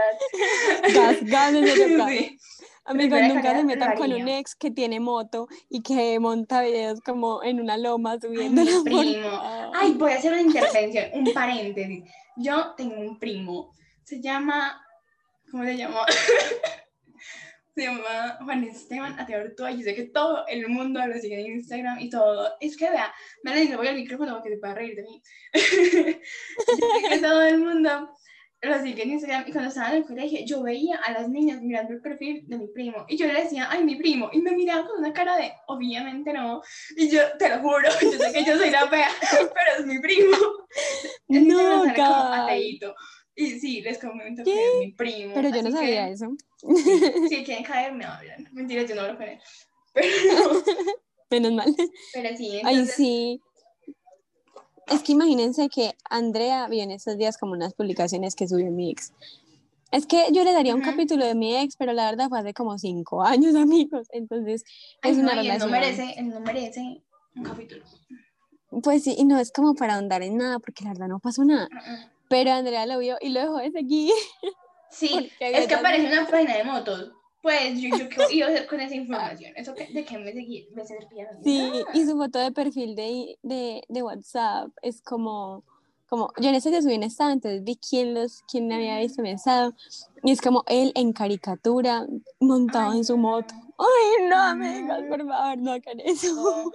Gas, 0.94 1.18
gas 1.22 1.52
sí. 2.08 2.38
Amigos, 2.84 3.20
nunca 3.28 3.54
se 3.54 3.64
metan 3.64 3.96
con 3.96 4.10
un 4.10 4.28
ex 4.28 4.54
que 4.54 4.70
tiene 4.70 4.98
moto 4.98 5.46
y 5.68 5.82
que 5.82 6.18
monta 6.18 6.62
videos 6.62 7.02
como 7.02 7.42
en 7.42 7.60
una 7.60 7.76
loma 7.76 8.18
subiendo 8.18 8.62
Ay, 8.62 8.82
primo. 8.82 9.40
Ay, 9.74 9.92
voy 9.92 10.12
a 10.12 10.16
hacer 10.16 10.32
una 10.32 10.40
intervención, 10.40 11.04
un 11.12 11.34
paréntesis. 11.34 12.04
Yo 12.36 12.74
tengo 12.76 12.98
un 12.98 13.18
primo, 13.18 13.74
se 14.04 14.22
llama, 14.22 14.82
¿cómo 15.50 15.64
se 15.64 15.76
llama? 15.76 16.06
se 17.78 17.84
llama 17.84 18.36
Juan 18.44 18.64
Esteban 18.64 19.20
Ateortúa. 19.20 19.70
Yo 19.70 19.82
sé 19.82 19.94
que 19.94 20.06
todo 20.06 20.44
el 20.48 20.68
mundo 20.68 21.00
lo 21.06 21.14
sigue 21.14 21.40
en 21.40 21.58
Instagram 21.58 22.00
y 22.00 22.10
todo. 22.10 22.50
Es 22.60 22.76
que 22.76 22.90
vea, 22.90 23.12
me 23.44 23.54
le 23.54 23.76
voy 23.76 23.86
al 23.86 23.94
micrófono 23.94 24.32
para 24.32 24.42
que 24.42 24.50
se 24.50 24.56
pueda 24.58 24.74
reír 24.74 24.96
de 24.96 25.02
mí. 25.02 25.22
que 25.52 27.18
todo 27.22 27.42
el 27.42 27.58
mundo 27.58 28.16
lo 28.62 28.82
sigue 28.82 29.04
en 29.04 29.12
Instagram. 29.12 29.44
Y 29.46 29.52
cuando 29.52 29.68
estaba 29.68 29.90
en 29.90 29.98
el 29.98 30.04
colegio, 30.04 30.40
yo 30.44 30.62
veía 30.64 30.96
a 30.96 31.12
las 31.12 31.28
niñas 31.28 31.62
mirando 31.62 31.94
el 31.94 32.00
perfil 32.00 32.42
de 32.48 32.58
mi 32.58 32.66
primo. 32.66 33.06
Y 33.08 33.16
yo 33.16 33.28
le 33.28 33.44
decía, 33.44 33.68
ay, 33.70 33.84
mi 33.84 33.94
primo. 33.94 34.28
Y 34.32 34.40
me 34.40 34.50
miraba 34.56 34.84
con 34.84 34.98
una 34.98 35.12
cara 35.12 35.36
de, 35.36 35.52
obviamente 35.68 36.32
no. 36.32 36.60
Y 36.96 37.08
yo, 37.08 37.20
te 37.38 37.48
lo 37.48 37.60
juro, 37.60 37.88
yo 38.02 38.10
sé 38.10 38.32
que 38.32 38.44
yo 38.44 38.56
soy 38.58 38.70
la 38.70 38.88
fea, 38.88 39.10
pero 39.30 39.78
es 39.78 39.86
mi 39.86 40.00
primo. 40.00 40.36
no, 41.28 41.84
ateíto. 41.84 42.92
Y 43.38 43.60
sí, 43.60 43.80
les 43.82 43.98
comento 43.98 44.42
que 44.42 44.50
es 44.50 44.78
mi 44.80 44.90
primo. 44.90 45.32
Pero 45.32 45.50
yo 45.50 45.62
no 45.62 45.70
sabía 45.70 46.08
eso. 46.08 46.26
Sí, 46.56 47.28
si 47.28 47.44
quieren 47.44 47.62
caer, 47.62 47.92
me 47.92 48.04
hablan. 48.04 48.48
Mentira, 48.50 48.82
yo 48.82 48.96
no 48.96 49.02
hablo 49.02 49.16
con 49.16 49.28
él. 49.28 49.38
Pero 49.94 50.64
Menos 51.30 51.52
mal. 51.52 51.76
Pero 52.12 52.36
sí, 52.36 52.60
Ay, 52.64 52.84
sí. 52.86 53.40
Es 54.88 55.02
que 55.02 55.12
imagínense 55.12 55.68
que 55.68 55.94
Andrea 56.10 56.66
vio 56.66 56.82
en 56.82 56.90
estos 56.90 57.16
días 57.16 57.38
como 57.38 57.52
unas 57.52 57.74
publicaciones 57.74 58.34
que 58.34 58.48
subió 58.48 58.72
mi 58.72 58.90
ex. 58.90 59.12
Es 59.92 60.06
que 60.06 60.26
yo 60.32 60.42
le 60.42 60.52
daría 60.52 60.74
un 60.74 60.80
capítulo 60.80 61.24
de 61.24 61.36
mi 61.36 61.56
ex, 61.56 61.76
pero 61.76 61.92
la 61.92 62.10
verdad 62.10 62.28
fue 62.28 62.40
hace 62.40 62.54
como 62.54 62.76
cinco 62.76 63.22
años, 63.22 63.54
amigos. 63.54 64.08
Entonces, 64.10 64.64
es 65.04 65.16
una 65.16 65.36
relación. 65.36 65.70
no 65.70 65.78
merece, 65.78 66.14
él 66.16 66.28
no 66.30 66.40
merece 66.40 67.04
un 67.36 67.44
capítulo. 67.44 67.84
Pues 68.82 69.04
sí, 69.04 69.14
y 69.16 69.24
no 69.24 69.38
es 69.38 69.52
como 69.52 69.74
para 69.74 69.94
ahondar 69.94 70.22
en 70.24 70.38
nada, 70.38 70.58
porque 70.58 70.82
la 70.82 70.90
verdad 70.90 71.06
no 71.06 71.20
pasó 71.20 71.44
nada. 71.44 71.68
Pero 72.28 72.52
Andrea 72.52 72.86
lo 72.86 72.98
vio 72.98 73.16
y 73.20 73.30
lo 73.30 73.40
dejó 73.40 73.56
de 73.58 73.70
seguir. 73.70 74.12
Sí, 74.90 75.30
es 75.38 75.66
que 75.66 75.74
aparece 75.74 76.10
una 76.10 76.26
página 76.26 76.56
de 76.56 76.64
motos. 76.64 77.12
Pues 77.42 77.80
yo, 77.80 77.90
yo 77.96 78.08
qué 78.08 78.16
iba 78.32 78.46
a 78.46 78.50
hacer 78.50 78.66
con 78.66 78.80
esa 78.80 78.94
información. 78.94 79.52
¿Eso 79.56 79.72
de 79.74 80.04
qué 80.04 80.18
me, 80.18 80.32
seguí, 80.32 80.68
me? 80.74 80.82
Sí, 81.42 81.84
y 81.94 82.04
su 82.04 82.16
foto 82.16 82.38
de 82.38 82.52
perfil 82.52 82.94
de, 82.96 83.38
de, 83.42 83.82
de, 83.88 84.02
WhatsApp 84.02 84.70
es 84.82 85.00
como, 85.02 85.62
como, 86.08 86.32
yo 86.38 86.48
en 86.48 86.56
ese 86.56 86.70
día 86.70 86.82
subí 86.82 86.94
un 86.94 87.04
estado, 87.04 87.30
entonces 87.30 87.62
vi 87.62 87.76
quién, 87.76 88.14
los, 88.14 88.42
quién 88.50 88.72
había 88.72 88.98
visto 88.98 89.22
mi 89.22 89.30
estado, 89.30 89.74
y 90.24 90.32
es 90.32 90.40
como 90.40 90.64
él 90.66 90.92
en 90.94 91.12
caricatura, 91.12 92.06
montado 92.40 92.94
en 92.94 93.04
su 93.04 93.16
moto. 93.16 93.54
Ay, 93.78 94.26
no, 94.28 94.36
amigas, 94.36 95.02
por 95.08 95.26
favor, 95.26 95.58
no 95.58 95.72
hagan 95.72 96.00
eso. 96.00 96.34
No, 96.34 96.72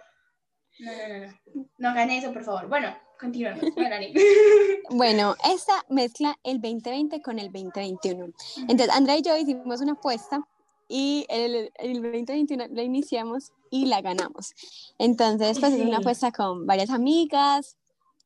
no, 0.80 0.92
no, 0.92 1.26
no, 1.26 1.68
no 1.78 1.90
hagan 1.90 2.10
eso, 2.10 2.34
por 2.34 2.44
favor. 2.44 2.68
Bueno, 2.68 2.96
continuamos. 3.20 3.64
Melanie. 3.76 4.14
Bueno, 4.90 5.36
esta 5.50 5.84
mezcla 5.90 6.38
el 6.44 6.62
2020 6.62 7.22
con 7.22 7.40
el 7.40 7.52
2021. 7.52 8.34
Entonces, 8.68 8.90
Andrea 8.90 9.18
y 9.18 9.22
yo 9.22 9.36
hicimos 9.38 9.82
una 9.82 9.94
apuesta 9.94 10.42
y 10.88 11.26
el, 11.30 11.72
el 11.76 12.02
2021 12.02 12.66
la 12.70 12.84
iniciamos 12.84 13.52
y 13.72 13.86
la 13.86 14.02
ganamos. 14.02 14.54
Entonces, 15.00 15.60
pues 15.60 15.74
es 15.74 15.82
una 15.82 15.98
apuesta 15.98 16.32
con 16.32 16.68
varias 16.68 16.90
amigas 16.90 17.78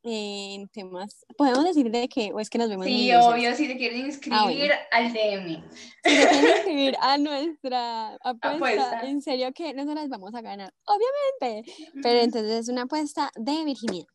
en 0.04 0.68
temas, 0.70 1.26
podemos 1.38 1.66
decir 1.66 1.92
de 1.92 2.08
que, 2.08 2.32
o 2.34 2.40
es 2.40 2.50
que 2.50 2.58
nos 2.58 2.70
vemos 2.70 2.86
Sí, 2.86 3.12
obvio, 3.14 3.54
si 3.56 3.68
te 3.68 3.78
quieren 3.78 4.06
inscribir 4.06 4.38
Ah, 4.40 4.44
bueno. 4.46 4.74
al 4.92 5.14
DM. 5.14 5.64
Si 6.04 6.16
se 6.16 6.28
quieren 6.30 6.46
inscribir 6.58 6.98
a 7.02 7.18
nuestra 7.18 8.16
apuesta, 8.24 8.52
Apuesta. 8.56 9.02
en 9.02 9.22
serio 9.22 9.52
que 9.54 9.74
no 9.74 9.84
nos 9.86 9.96
las 9.96 10.10
vamos 10.10 10.34
a 10.36 10.42
ganar, 10.42 10.74
obviamente, 10.86 11.72
pero 12.02 12.20
entonces 12.20 12.52
es 12.52 12.70
una 12.70 12.84
apuesta 12.84 13.32
de 13.36 13.66
virginidad. 13.66 14.06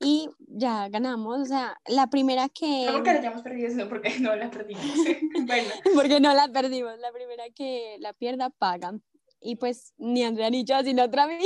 Y 0.00 0.28
ya 0.38 0.88
ganamos, 0.88 1.40
o 1.40 1.44
sea, 1.44 1.76
la 1.86 2.08
primera 2.08 2.48
que... 2.48 2.86
No 2.86 2.92
porque 2.92 3.12
la 3.12 3.18
hayamos 3.18 3.42
perdido, 3.42 3.70
sino 3.70 3.88
porque 3.88 4.18
no 4.20 4.34
la 4.34 4.50
perdimos. 4.50 4.84
bueno, 5.46 5.68
porque 5.94 6.20
no 6.20 6.34
la 6.34 6.48
perdimos, 6.48 6.98
la 6.98 7.12
primera 7.12 7.44
que 7.54 7.96
la 8.00 8.12
pierda 8.12 8.50
paga. 8.50 8.92
Y 9.40 9.54
pues 9.56 9.94
ni 9.98 10.24
Andrea 10.24 10.50
ni 10.50 10.64
yo, 10.64 10.82
sino 10.82 11.04
otra 11.04 11.24
amiga 11.24 11.44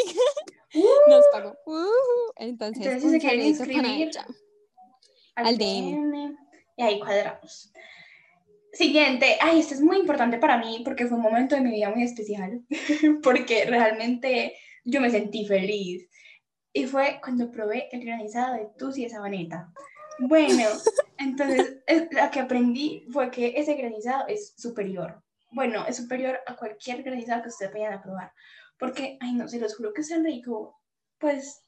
nos 1.08 1.24
pagó. 1.32 1.56
Ujú. 1.66 1.88
Entonces, 2.36 2.86
Entonces, 2.86 3.10
se 3.12 3.18
quieren 3.18 3.42
inscribir, 3.42 4.10
al, 5.34 5.46
Al 5.46 5.58
DM. 5.58 6.10
DM. 6.10 6.36
Y 6.76 6.82
ahí 6.82 6.98
cuadramos. 7.00 7.72
Siguiente, 8.72 9.36
ay, 9.40 9.60
este 9.60 9.74
es 9.74 9.82
muy 9.82 9.98
importante 9.98 10.38
para 10.38 10.56
mí 10.56 10.80
porque 10.84 11.06
fue 11.06 11.18
un 11.18 11.22
momento 11.22 11.54
de 11.54 11.60
mi 11.60 11.70
vida 11.72 11.90
muy 11.90 12.04
especial, 12.04 12.62
porque 13.22 13.66
realmente 13.66 14.56
yo 14.84 15.00
me 15.00 15.10
sentí 15.10 15.44
feliz. 15.46 16.08
Y 16.72 16.86
fue 16.86 17.20
cuando 17.22 17.50
probé 17.50 17.88
el 17.92 18.02
granizado 18.04 18.54
de 18.54 18.68
Tusi 18.78 19.04
de 19.04 19.10
Sabaneta. 19.10 19.70
Bueno, 20.20 20.64
entonces 21.18 21.76
es- 21.86 22.08
lo 22.10 22.30
que 22.30 22.40
aprendí 22.40 23.06
fue 23.12 23.30
que 23.30 23.52
ese 23.56 23.74
granizado 23.74 24.26
es 24.26 24.54
superior. 24.56 25.22
Bueno, 25.50 25.84
es 25.86 25.96
superior 25.98 26.40
a 26.46 26.56
cualquier 26.56 27.02
granizado 27.02 27.42
que 27.42 27.50
ustedes 27.50 27.72
vayan 27.74 27.92
a 27.92 28.02
probar. 28.02 28.32
Porque, 28.82 29.16
ay, 29.20 29.32
no, 29.34 29.46
se 29.46 29.60
los 29.60 29.76
juro 29.76 29.92
que 29.92 30.00
es 30.00 30.10
rico. 30.24 30.76
Pues 31.18 31.60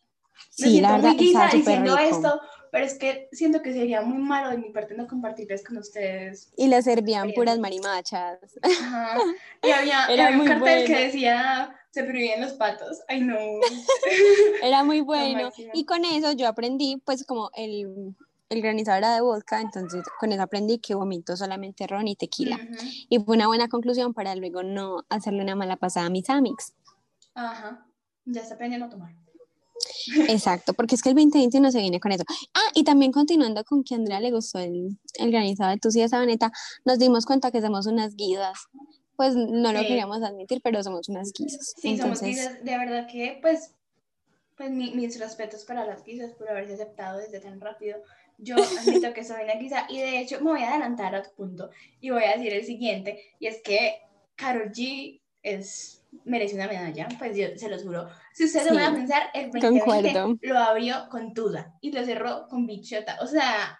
me 0.58 0.66
Sí, 0.66 0.80
la 0.80 0.88
siento 0.88 0.92
verdad, 0.96 1.08
muy 1.10 1.16
guisa 1.16 1.48
diciendo 1.52 1.96
rico. 1.96 2.16
esto, 2.16 2.40
pero 2.72 2.84
es 2.84 2.94
que 2.98 3.28
siento 3.30 3.62
que 3.62 3.72
sería 3.72 4.02
muy 4.02 4.18
malo 4.18 4.50
de 4.50 4.58
mi 4.58 4.70
parte 4.70 4.96
no 4.96 5.06
compartirles 5.06 5.62
con 5.62 5.76
ustedes. 5.76 6.52
Y 6.56 6.66
le 6.66 6.82
servían 6.82 7.28
Bien. 7.28 7.34
puras 7.36 7.60
marimachas. 7.60 8.40
Ajá. 8.62 9.16
Y 9.62 9.70
había, 9.70 10.06
Era 10.10 10.26
había 10.26 10.40
un 10.40 10.44
cartel 10.44 10.86
que 10.88 11.04
decía, 11.04 11.72
se 11.92 12.02
prohíben 12.02 12.40
los 12.40 12.54
patos. 12.54 12.98
Ay, 13.06 13.20
no. 13.20 13.36
Era 14.60 14.82
muy 14.82 15.00
bueno. 15.12 15.52
Y 15.72 15.84
con 15.84 16.04
eso 16.04 16.32
yo 16.32 16.48
aprendí, 16.48 17.00
pues 17.04 17.24
como 17.24 17.52
el, 17.54 18.16
el 18.48 18.60
granizado 18.60 18.98
era 18.98 19.14
de 19.14 19.20
vodka, 19.20 19.60
entonces 19.60 20.02
con 20.18 20.32
eso 20.32 20.42
aprendí 20.42 20.78
que 20.78 20.96
vomito 20.96 21.36
solamente 21.36 21.86
ron 21.86 22.08
y 22.08 22.16
tequila. 22.16 22.58
Y 23.08 23.20
fue 23.20 23.36
una 23.36 23.46
buena 23.46 23.68
conclusión 23.68 24.14
para 24.14 24.34
luego 24.34 24.64
no 24.64 25.04
hacerle 25.10 25.42
una 25.42 25.54
mala 25.54 25.76
pasada 25.76 26.06
a 26.06 26.10
mis 26.10 26.28
amics. 26.28 26.72
Ajá. 27.34 27.86
Ya 28.26 28.40
está 28.42 28.54
aprendiendo 28.54 28.86
a 28.86 28.90
tomar. 28.90 29.14
Exacto, 30.28 30.72
porque 30.74 30.94
es 30.94 31.02
que 31.02 31.10
el 31.10 31.14
2021 31.16 31.70
se 31.72 31.80
viene 31.80 32.00
con 32.00 32.12
eso. 32.12 32.24
Ah, 32.54 32.70
y 32.74 32.84
también 32.84 33.12
continuando 33.12 33.64
con 33.64 33.82
que 33.84 33.94
a 33.94 33.98
Andrea 33.98 34.20
le 34.20 34.30
gustó 34.30 34.58
el, 34.58 34.98
el 35.14 35.30
granizado 35.30 35.70
de 35.70 35.78
Tusi 35.78 36.00
de 36.00 36.08
Sabaneta, 36.08 36.50
nos 36.84 36.98
dimos 36.98 37.26
cuenta 37.26 37.50
que 37.50 37.60
somos 37.60 37.86
unas 37.86 38.14
guidas. 38.16 38.58
Pues 39.16 39.34
no 39.36 39.72
lo 39.72 39.80
queríamos 39.86 40.22
admitir, 40.22 40.60
pero 40.62 40.82
somos 40.82 41.08
unas 41.08 41.32
guisas. 41.32 41.74
Sí, 41.76 41.96
somos 41.96 42.20
guisas. 42.22 42.64
De 42.64 42.76
verdad 42.78 43.06
que, 43.10 43.38
pues, 43.42 43.74
pues 44.56 44.70
mi- 44.70 44.92
mis 44.92 45.18
respetos 45.20 45.64
para 45.64 45.84
las 45.86 46.02
guisas 46.04 46.32
por 46.34 46.48
haberse 46.48 46.74
aceptado 46.74 47.18
desde 47.18 47.40
tan 47.40 47.60
rápido. 47.60 47.98
Yo 48.38 48.56
admito 48.56 49.12
que 49.12 49.24
soy 49.24 49.44
una 49.44 49.54
guisa 49.54 49.86
y 49.88 49.98
de 50.00 50.20
hecho 50.20 50.38
me 50.40 50.50
voy 50.50 50.62
a 50.62 50.70
adelantar 50.70 51.14
a 51.14 51.22
tu 51.22 51.30
punto 51.34 51.70
y 52.00 52.10
voy 52.10 52.24
a 52.24 52.32
decir 52.36 52.52
el 52.52 52.64
siguiente 52.64 53.22
y 53.38 53.46
es 53.46 53.62
que 53.62 53.98
Karol 54.34 54.72
G 54.72 55.20
es 55.44 56.00
merece 56.24 56.54
una 56.56 56.66
medalla, 56.68 57.06
pues 57.18 57.36
yo 57.36 57.46
se 57.56 57.68
los 57.68 57.82
juro. 57.84 58.08
Si 58.32 58.44
ustedes 58.44 58.68
Sí, 58.68 58.74
van 58.74 58.84
a 58.84 58.94
pensar, 58.94 59.22
el 59.34 59.50
2020 59.50 59.80
concuerdo. 59.80 60.38
lo 60.42 60.58
abrió 60.58 61.08
con 61.10 61.34
Tuda 61.34 61.74
y 61.80 61.92
lo 61.92 62.04
cerró 62.04 62.46
con 62.48 62.66
Bichota. 62.66 63.18
O 63.20 63.26
sea, 63.26 63.78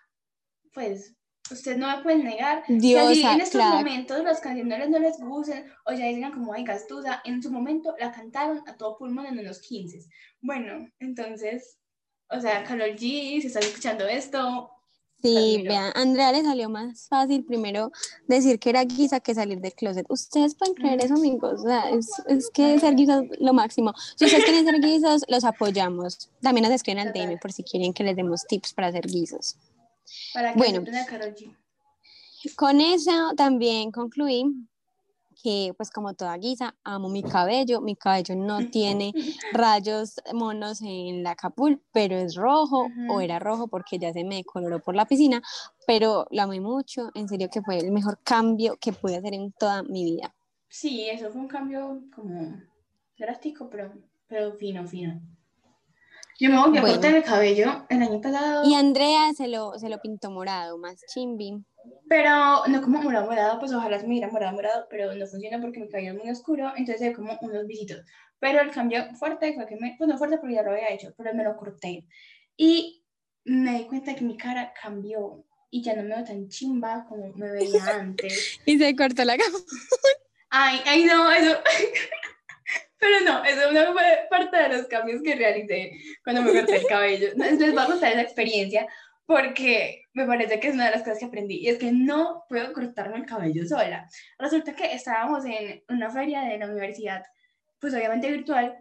pues 0.73 1.15
ustedes 1.51 1.79
no 1.79 1.87
me 1.97 2.03
pueden 2.03 2.25
negar 2.25 2.65
que 2.65 2.73
así 2.75 2.81
Diosa, 2.81 3.35
en 3.35 3.41
estos 3.41 3.61
crack. 3.61 3.75
momentos 3.75 4.25
las 4.25 4.41
canciones 4.41 4.89
no 4.91 4.99
les 4.99 5.19
gusten 5.21 5.71
o 5.87 5.93
ya 5.93 6.07
digan 6.07 6.33
como 6.33 6.53
ay 6.55 6.65
gastuda, 6.65 7.21
en 7.25 7.43
su 7.43 7.53
momento 7.53 7.95
la 8.01 8.11
cantaron 8.13 8.63
a 8.67 8.77
todo 8.77 8.97
pulmón 8.97 9.27
en 9.27 9.39
unos 9.39 9.61
15. 9.61 10.01
Bueno, 10.41 10.89
entonces, 10.99 11.79
o 12.31 12.41
sea, 12.41 12.65
Karol 12.65 12.97
G, 12.97 12.99
si 13.41 13.47
estás 13.47 13.65
escuchando 13.67 14.09
esto, 14.09 14.71
Sí, 15.25 15.63
vean, 15.63 15.85
a 15.95 16.03
Andrea 16.03 16.33
le 16.33 16.43
salió 16.43 16.69
más 16.69 17.09
fácil 17.09 17.47
primero 17.47 17.91
decir 18.29 18.59
que 18.59 18.69
era 18.69 18.85
guisa 18.85 19.21
que 19.21 19.35
salir 19.35 19.59
del 19.59 19.73
closet. 19.73 20.05
Ustedes 20.11 20.55
pueden 20.55 20.75
creer 20.75 21.03
eso, 21.03 21.15
amigos. 21.15 21.61
O 21.61 21.63
sea, 21.63 21.89
es, 21.89 22.11
es 22.29 22.51
que 22.51 22.79
ser 22.79 22.95
guisa 22.95 23.23
es 23.23 23.41
lo 23.41 23.55
máximo. 23.55 23.95
Si 24.17 24.27
ustedes 24.27 24.45
quieren 24.45 24.67
ser 24.67 24.81
guisos, 24.83 25.25
los 25.29 25.45
apoyamos. 25.45 26.31
También 26.43 26.65
nos 26.65 26.75
escriben 26.75 27.09
al. 27.09 27.15
DM 27.15 27.39
por 27.39 27.53
si 27.53 27.63
quieren 27.63 27.95
que 27.95 28.05
les 28.05 28.17
demos 28.17 28.45
tips 28.47 28.75
para 28.75 28.93
ser 28.93 29.07
guisos. 29.07 29.57
para 30.35 30.53
que 30.53 30.59
Bueno. 30.59 30.85
a 30.95 31.07
Karol 31.07 31.35
G. 31.35 31.57
Con 32.55 32.83
eso 32.83 33.33
también 33.35 33.91
concluí 33.91 34.45
que, 35.35 35.73
pues 35.77 35.91
como 35.91 36.15
toda 36.15 36.37
guisa, 36.37 36.75
amo 36.85 37.09
mi 37.09 37.23
cabello. 37.23 37.81
Mi 37.81 37.97
cabello 37.97 38.35
no 38.37 38.59
tiene 38.71 39.13
rayos 39.53 40.17
monos 40.33 40.81
en 40.83 41.23
la 41.23 41.35
capul, 41.35 41.83
pero 41.93 42.17
es 42.17 42.35
rojo 42.35 42.85
o 43.09 43.15
Ujú. 43.15 43.21
era 43.21 43.39
rojo 43.39 43.69
porque 43.69 43.99
ya 43.99 44.13
se 44.13 44.25
me 44.25 44.37
decoloró 44.37 44.81
por 44.81 44.95
la 44.95 45.07
piscina, 45.07 45.43
pero 45.87 46.27
lo 46.31 46.43
amé 46.43 46.61
mucho. 46.61 47.11
En 47.15 47.29
serio 47.29 47.49
que 47.53 47.63
fue 47.63 47.79
el 47.79 47.91
mejor 47.93 48.19
cambio 48.23 48.77
que 48.81 48.93
pude 48.93 49.17
hacer 49.17 49.35
en 49.35 49.53
toda 49.53 49.83
mi 49.83 50.05
vida. 50.05 50.35
Sí, 50.69 51.09
eso 51.09 51.31
fue 51.31 51.41
un 51.41 51.49
cambio 51.49 52.01
como 52.15 52.61
drástico, 53.17 53.69
pero, 53.71 53.93
pero 54.27 54.55
fino, 54.55 54.87
fino. 54.87 55.21
Yo 56.41 56.51
me 56.51 56.59
volví 56.59 56.79
a 56.79 56.81
Bueno. 56.81 56.97
cortar 56.97 57.15
el 57.15 57.23
cabello 57.23 57.87
el 57.89 58.03
año 58.03 58.21
pasado, 58.21 58.65
Y 58.69 58.75
Andrea 58.75 59.33
se 59.37 59.47
lo, 59.47 59.79
se 59.79 59.89
lo 59.89 59.99
pintó 60.01 60.31
morado, 60.33 60.77
más 60.79 60.97
chimbi. 61.13 61.65
Pero 62.09 62.67
no 62.67 62.83
como 62.83 63.03
morado 63.03 63.27
morado, 63.27 63.59
pues 63.59 63.73
ojalá 63.73 63.99
se 63.99 64.07
me 64.07 64.15
diera 64.15 64.29
morado 64.29 64.53
morado, 64.53 64.87
pero 64.91 65.15
no 65.15 65.27
funciona 65.27 65.61
porque 65.61 65.81
mi 65.81 65.89
cabello 65.89 66.13
es 66.13 66.19
muy 66.19 66.31
oscuro, 66.31 66.73
entonces 66.77 66.99
se 66.99 67.09
ve 67.09 67.15
como 67.15 67.39
unos 67.41 67.67
visitos. 67.67 68.05
Pero 68.39 68.61
el 68.61 68.71
cambio 68.71 69.15
fuerte 69.15 69.55
fue 69.55 69.67
que 69.67 69.77
me, 69.77 69.95
pues 69.97 70.09
no 70.09 70.19
fuerte 70.19 70.39
porque 70.39 70.55
ya 70.55 70.63
lo 70.63 70.73
había 70.73 70.91
hecho, 70.91 71.15
pero 71.17 71.35
me 71.35 71.45
lo 71.45 71.57
corté. 71.57 72.07
Y 72.57 73.05
me 73.45 73.79
di 73.79 73.85
cuenta 73.87 74.15
que 74.15 74.25
mi 74.25 74.37
cara 74.37 74.73
cambió 74.81 75.45
y 75.71 75.83
ya 75.83 75.95
no 75.95 76.03
me 76.03 76.15
veo 76.15 76.25
tan 76.25 76.49
chimba 76.49 77.05
como 77.09 77.33
me 77.35 77.51
veía 77.51 77.85
antes. 78.01 78.61
Y 78.65 78.79
se 78.79 78.95
cortó 78.95 79.25
la 79.25 79.37
capa. 79.37 79.59
Ay, 80.51 80.81
ay, 80.87 81.05
no, 81.05 81.31
eso. 81.33 81.59
Pero 82.99 83.21
no, 83.21 83.45
eso 83.45 83.73
no 83.73 83.93
fue 83.93 84.27
parte 84.31 84.57
de 84.57 84.69
los 84.69 84.87
cambios 84.87 85.21
que 85.21 85.35
realicé 85.35 85.93
cuando 86.23 86.43
me 86.43 86.53
corté 86.53 86.77
el 86.77 86.87
cabello. 86.87 87.29
Les 87.37 87.59
voy 87.59 87.83
a 87.83 87.87
contar 87.87 88.13
esa 88.13 88.23
experiencia 88.23 88.87
porque 89.27 90.03
me 90.13 90.27
parece 90.27 90.61
que 90.61 90.69
es 90.69 90.75
una 90.75 90.87
de 90.87 90.93
las 90.93 91.03
cosas 91.03 91.19
que 91.19 91.25
aprendí 91.25 91.57
y 91.57 91.69
es 91.69 91.79
que 91.79 91.93
no 91.93 92.45
puedo 92.49 92.73
cortarme 92.73 93.17
el 93.17 93.27
cabello 93.27 93.67
sola. 93.67 94.09
Resulta 94.39 94.75
que 94.75 94.93
estábamos 94.93 95.45
en 95.45 95.83
una 95.89 96.11
feria 96.11 96.43
de 96.43 96.59
la 96.59 96.67
universidad, 96.67 97.23
pues 97.81 97.95
obviamente 97.95 98.31
virtual, 98.31 98.77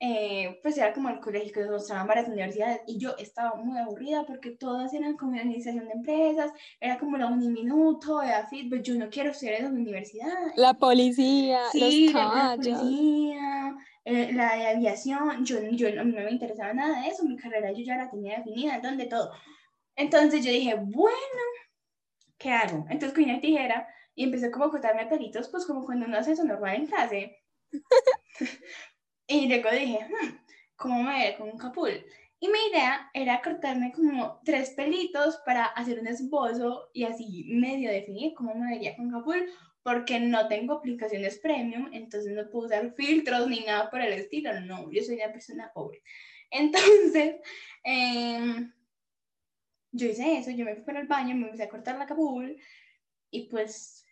eh, 0.00 0.58
pues 0.62 0.76
era 0.76 0.92
como 0.92 1.08
el 1.08 1.20
colegio 1.20 1.52
que 1.52 1.60
nos 1.60 1.70
mostraban 1.70 2.06
varias 2.06 2.28
universidades 2.28 2.80
y 2.86 2.98
yo 2.98 3.14
estaba 3.16 3.54
muy 3.54 3.78
aburrida 3.78 4.24
porque 4.26 4.50
todas 4.50 4.92
eran 4.92 5.16
como 5.16 5.34
administración 5.34 5.86
de 5.86 5.92
empresas, 5.92 6.50
era 6.80 6.98
como 6.98 7.16
la 7.16 7.26
uniminuto, 7.26 8.20
era 8.20 8.46
fit, 8.46 8.68
pero 8.68 8.82
yo 8.82 8.96
no 8.96 9.08
quiero 9.08 9.30
estudiar 9.30 9.56
en 9.56 9.64
la 9.64 9.70
universidad. 9.70 10.34
La 10.56 10.74
policía, 10.74 11.60
Sí, 11.70 12.06
los 12.06 12.14
la, 12.14 12.56
la 12.56 12.56
policía, 12.56 13.76
eh, 14.04 14.32
la 14.32 14.56
de 14.56 14.66
aviación, 14.66 15.44
yo, 15.44 15.60
yo 15.70 15.94
no, 15.94 16.04
no 16.04 16.24
me 16.24 16.30
interesaba 16.30 16.74
nada 16.74 17.00
de 17.00 17.08
eso, 17.08 17.24
mi 17.24 17.36
carrera 17.36 17.70
yo 17.72 17.84
ya 17.84 17.96
la 17.96 18.10
tenía 18.10 18.38
definida, 18.38 18.80
donde 18.80 19.06
todo. 19.06 19.30
Entonces 19.96 20.44
yo 20.44 20.50
dije, 20.50 20.74
bueno, 20.74 21.42
¿qué 22.38 22.50
hago? 22.50 22.86
Entonces 22.90 23.12
cogí 23.12 23.24
una 23.24 23.40
tijera 23.40 23.88
y 24.14 24.24
empecé 24.24 24.50
como 24.50 24.66
a 24.66 24.70
cortarme 24.70 25.06
pelitos, 25.06 25.48
pues 25.48 25.66
como 25.66 25.84
cuando 25.84 26.06
uno 26.06 26.18
hace 26.18 26.32
eso 26.32 26.44
normal 26.44 26.76
en 26.76 26.86
clase. 26.86 27.38
y 29.26 29.48
luego 29.48 29.70
dije, 29.70 29.98
hmm, 30.08 30.36
¿cómo 30.76 31.02
me 31.02 31.12
veré 31.12 31.36
con 31.36 31.48
un 31.50 31.58
capul? 31.58 32.04
Y 32.40 32.48
mi 32.48 32.58
idea 32.70 33.10
era 33.14 33.40
cortarme 33.40 33.92
como 33.92 34.40
tres 34.44 34.70
pelitos 34.70 35.38
para 35.46 35.64
hacer 35.64 35.98
un 35.98 36.06
esbozo 36.06 36.90
y 36.92 37.04
así 37.04 37.46
medio 37.48 37.90
definir 37.90 38.34
cómo 38.34 38.54
me 38.54 38.74
vería 38.74 38.96
con 38.96 39.10
capul, 39.10 39.48
porque 39.82 40.18
no 40.18 40.48
tengo 40.48 40.74
aplicaciones 40.74 41.38
premium, 41.38 41.90
entonces 41.92 42.32
no 42.32 42.48
puedo 42.50 42.66
usar 42.66 42.92
filtros 42.94 43.48
ni 43.48 43.60
nada 43.60 43.90
por 43.90 44.00
el 44.00 44.12
estilo. 44.14 44.58
No, 44.60 44.90
yo 44.90 45.02
soy 45.02 45.16
una 45.16 45.32
persona 45.32 45.70
pobre. 45.72 46.02
Entonces, 46.50 47.36
em, 47.82 48.72
yo 49.94 50.08
hice 50.08 50.38
eso, 50.38 50.50
yo 50.50 50.64
me 50.64 50.74
fui 50.74 50.84
para 50.84 51.00
el 51.00 51.06
baño, 51.06 51.36
me 51.36 51.46
empecé 51.46 51.62
a 51.62 51.68
cortar 51.68 51.96
la 51.96 52.06
capul 52.06 52.56
y 53.30 53.48
pues 53.48 54.04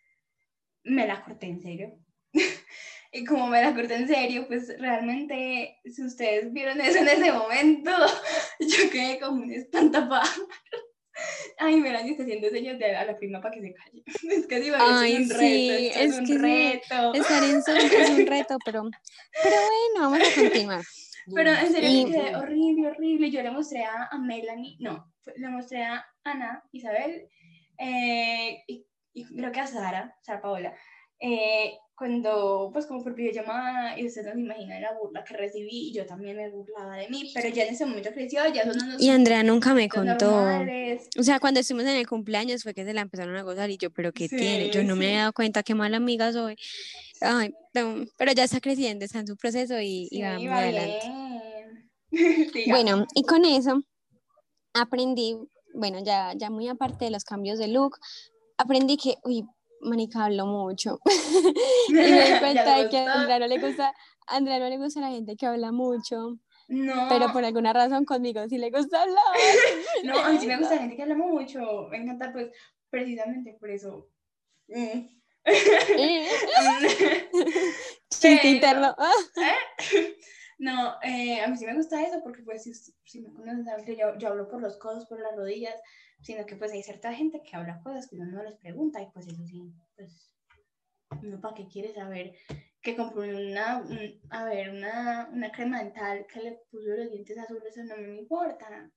me 0.83 1.05
la 1.05 1.23
corté 1.23 1.47
en 1.47 1.61
serio. 1.61 1.99
y 3.11 3.25
como 3.25 3.47
me 3.47 3.61
la 3.61 3.75
corté 3.75 3.95
en 3.95 4.07
serio, 4.07 4.47
pues 4.47 4.73
realmente, 4.79 5.77
si 5.83 6.03
ustedes 6.03 6.51
vieron 6.53 6.79
eso 6.79 6.99
en 6.99 7.09
ese 7.09 7.31
momento, 7.31 7.91
yo 8.59 8.89
quedé 8.89 9.19
como 9.19 9.43
un 9.43 9.51
espantapájaro. 9.51 10.47
Ay, 11.59 11.75
Melanie 11.75 12.11
está 12.11 12.23
haciendo 12.23 12.49
señas 12.49 12.79
de 12.79 12.95
a 12.95 13.05
la 13.05 13.17
prima 13.17 13.41
para 13.41 13.53
que 13.53 13.61
se 13.61 13.73
calle. 13.73 14.03
Es 14.31 14.47
que 14.47 14.59
digo, 14.61 14.77
Ay, 14.79 15.15
es 15.15 15.19
un 15.19 15.27
sí, 15.27 15.69
reto, 15.69 15.99
es, 15.99 16.11
es 16.11 16.17
un 16.17 16.25
que 16.25 16.33
sí, 16.33 16.37
reto. 16.37 17.13
Estar 17.13 17.43
en 17.43 17.63
Zoom 17.63 17.77
es 17.77 18.09
un 18.09 18.25
reto, 18.25 18.57
pero, 18.65 18.83
pero 19.43 19.55
bueno, 19.55 20.11
vamos 20.11 20.27
a 20.27 20.41
continuar. 20.41 20.83
Pero 21.33 21.51
en 21.51 21.71
serio 21.71 21.89
Y- 21.89 22.05
me 22.05 22.11
quedé 22.11 22.35
horrible, 22.35 22.87
horrible. 22.89 23.31
Yo 23.31 23.41
le 23.43 23.51
mostré 23.51 23.83
a, 23.83 24.07
a 24.11 24.17
Melanie, 24.17 24.77
no, 24.79 25.11
le 25.35 25.49
mostré 25.49 25.83
a 25.83 26.05
Ana, 26.23 26.63
Isabel, 26.71 27.27
eh, 27.77 28.63
y, 28.67 28.85
y 29.13 29.23
creo 29.25 29.51
que 29.51 29.59
a 29.59 29.67
Sara, 29.67 30.15
Sara 30.21 30.41
Paola, 30.41 30.73
eh, 31.19 31.73
cuando, 31.95 32.69
pues 32.73 32.85
como 32.87 33.03
por 33.03 33.13
videollamada, 33.15 33.97
y 33.99 34.07
ustedes 34.07 34.27
no 34.27 34.33
se 34.33 34.39
imaginan 34.39 34.81
la 34.81 34.93
burla 34.93 35.23
que 35.23 35.35
recibí, 35.37 35.89
y 35.89 35.93
yo 35.93 36.05
también 36.05 36.35
me 36.35 36.49
burlaba 36.49 36.97
de 36.97 37.07
mí, 37.07 37.31
pero 37.33 37.49
ya 37.49 37.63
en 37.65 37.73
ese 37.73 37.85
momento 37.85 38.09
creció, 38.11 38.41
ya 38.51 38.63
son 38.65 38.81
unos 38.83 39.01
Y 39.01 39.09
Andrea 39.09 39.43
nunca 39.43 39.73
me 39.73 39.87
contó. 39.87 40.31
normales. 40.31 41.07
O 41.17 41.23
sea, 41.23 41.39
cuando 41.39 41.59
estuvimos 41.59 41.89
en 41.89 41.97
el 41.97 42.07
cumpleaños 42.07 42.63
fue 42.63 42.73
que 42.73 42.83
se 42.83 42.93
la 42.93 43.01
empezaron 43.01 43.35
a 43.37 43.43
gozar 43.43 43.69
y 43.69 43.77
yo, 43.77 43.91
pero 43.91 44.11
¿qué 44.11 44.27
Sí, 44.27 44.35
tiene? 44.37 44.69
Yo 44.69 44.83
no 44.83 44.95
me 44.95 45.03
sí. 45.05 45.09
había 45.11 45.19
dado 45.21 45.33
cuenta 45.33 45.61
qué 45.63 45.75
mala 45.75 45.97
amiga 45.97 46.31
soy. 46.33 46.57
Ay, 47.25 47.53
no, 47.73 48.05
pero 48.17 48.33
ya 48.33 48.43
está 48.43 48.59
creciendo, 48.59 49.05
está 49.05 49.19
en 49.19 49.27
su 49.27 49.37
proceso 49.37 49.79
y, 49.79 50.09
y 50.11 50.17
Sí, 50.17 50.21
va 50.21 50.37
muy 50.37 50.47
va 50.47 50.57
adelante. 50.57 51.05
Bueno, 52.69 53.07
y 53.15 53.23
con 53.23 53.43
eso 53.45 53.81
aprendí, 54.73 55.35
bueno, 55.73 55.99
ya, 56.03 56.33
ya 56.35 56.49
muy 56.49 56.67
aparte 56.67 57.05
de 57.05 57.11
los 57.11 57.23
cambios 57.23 57.57
de 57.57 57.67
look, 57.69 57.97
aprendí 58.57 58.97
que, 58.97 59.15
uy, 59.23 59.45
manica, 59.81 60.25
hablo 60.25 60.45
mucho. 60.45 60.99
y 61.89 61.93
me 61.93 62.05
di 62.05 62.11
¿Ya 62.29 62.39
cuenta 62.39 62.77
de 62.77 62.89
que 62.89 62.97
a? 62.99 63.13
Andrea 63.13 63.39
no 63.39 63.47
le 63.47 63.57
gusta, 63.57 63.93
a 64.27 64.35
Andrea 64.35 64.59
no 64.59 64.69
le 64.69 64.77
gusta 64.77 64.99
la 65.01 65.09
gente 65.09 65.35
que 65.35 65.45
habla 65.45 65.71
mucho, 65.71 66.37
No, 66.67 67.07
pero 67.09 67.31
por 67.31 67.45
alguna 67.45 67.73
razón 67.73 68.05
conmigo 68.05 68.47
sí 68.49 68.57
le 68.57 68.69
gusta 68.69 69.01
hablar. 69.01 69.23
no, 70.03 70.19
a 70.19 70.29
mí 70.29 70.37
sí 70.39 70.47
me 70.47 70.57
gusta 70.57 70.75
la 70.75 70.81
gente 70.81 70.95
que 70.97 71.03
habla 71.03 71.15
mucho. 71.15 71.87
Me 71.89 71.97
encanta, 71.97 72.31
pues, 72.33 72.51
precisamente 72.89 73.55
por 73.59 73.69
eso. 73.69 74.09
Mm. 74.67 75.22
Eh, 75.97 76.27
Chiste 78.09 78.47
interno. 78.47 78.95
Ah. 78.97 79.11
No, 80.59 80.95
eh, 81.01 81.41
a 81.41 81.47
mí 81.47 81.57
sí 81.57 81.65
me 81.65 81.75
gusta 81.75 82.01
eso 82.01 82.21
porque 82.23 82.41
pues 82.43 82.63
si, 82.63 82.73
si 82.73 83.21
me 83.21 83.33
conocen 83.33 83.65
yo, 83.97 84.17
yo 84.17 84.27
hablo 84.29 84.47
por 84.47 84.61
los 84.61 84.77
codos, 84.77 85.05
por 85.07 85.19
las 85.19 85.35
rodillas, 85.35 85.75
sino 86.21 86.45
que 86.45 86.55
pues 86.55 86.71
hay 86.71 86.83
cierta 86.83 87.11
gente 87.13 87.41
que 87.41 87.55
habla 87.57 87.81
cosas 87.83 88.07
que 88.07 88.15
uno 88.15 88.25
no 88.31 88.43
les 88.43 88.55
pregunta 88.57 89.01
y 89.01 89.11
pues 89.11 89.27
eso 89.27 89.43
sí, 89.45 89.73
pues 89.97 90.31
uno 91.21 91.41
para 91.41 91.55
qué 91.55 91.67
quiere 91.67 91.93
saber 91.93 92.33
que 92.81 92.95
compró 92.95 93.23
una, 93.23 93.77
un- 93.79 94.21
a 94.29 94.45
ver, 94.45 94.69
una, 94.69 95.29
una 95.33 95.51
crema 95.51 95.83
dental 95.83 96.25
que 96.31 96.39
le 96.41 96.59
puso 96.71 96.89
los 96.89 97.09
dientes 97.11 97.37
azules, 97.37 97.75
eso 97.75 97.95
no 97.95 98.01
me 98.07 98.19
importa. 98.19 98.89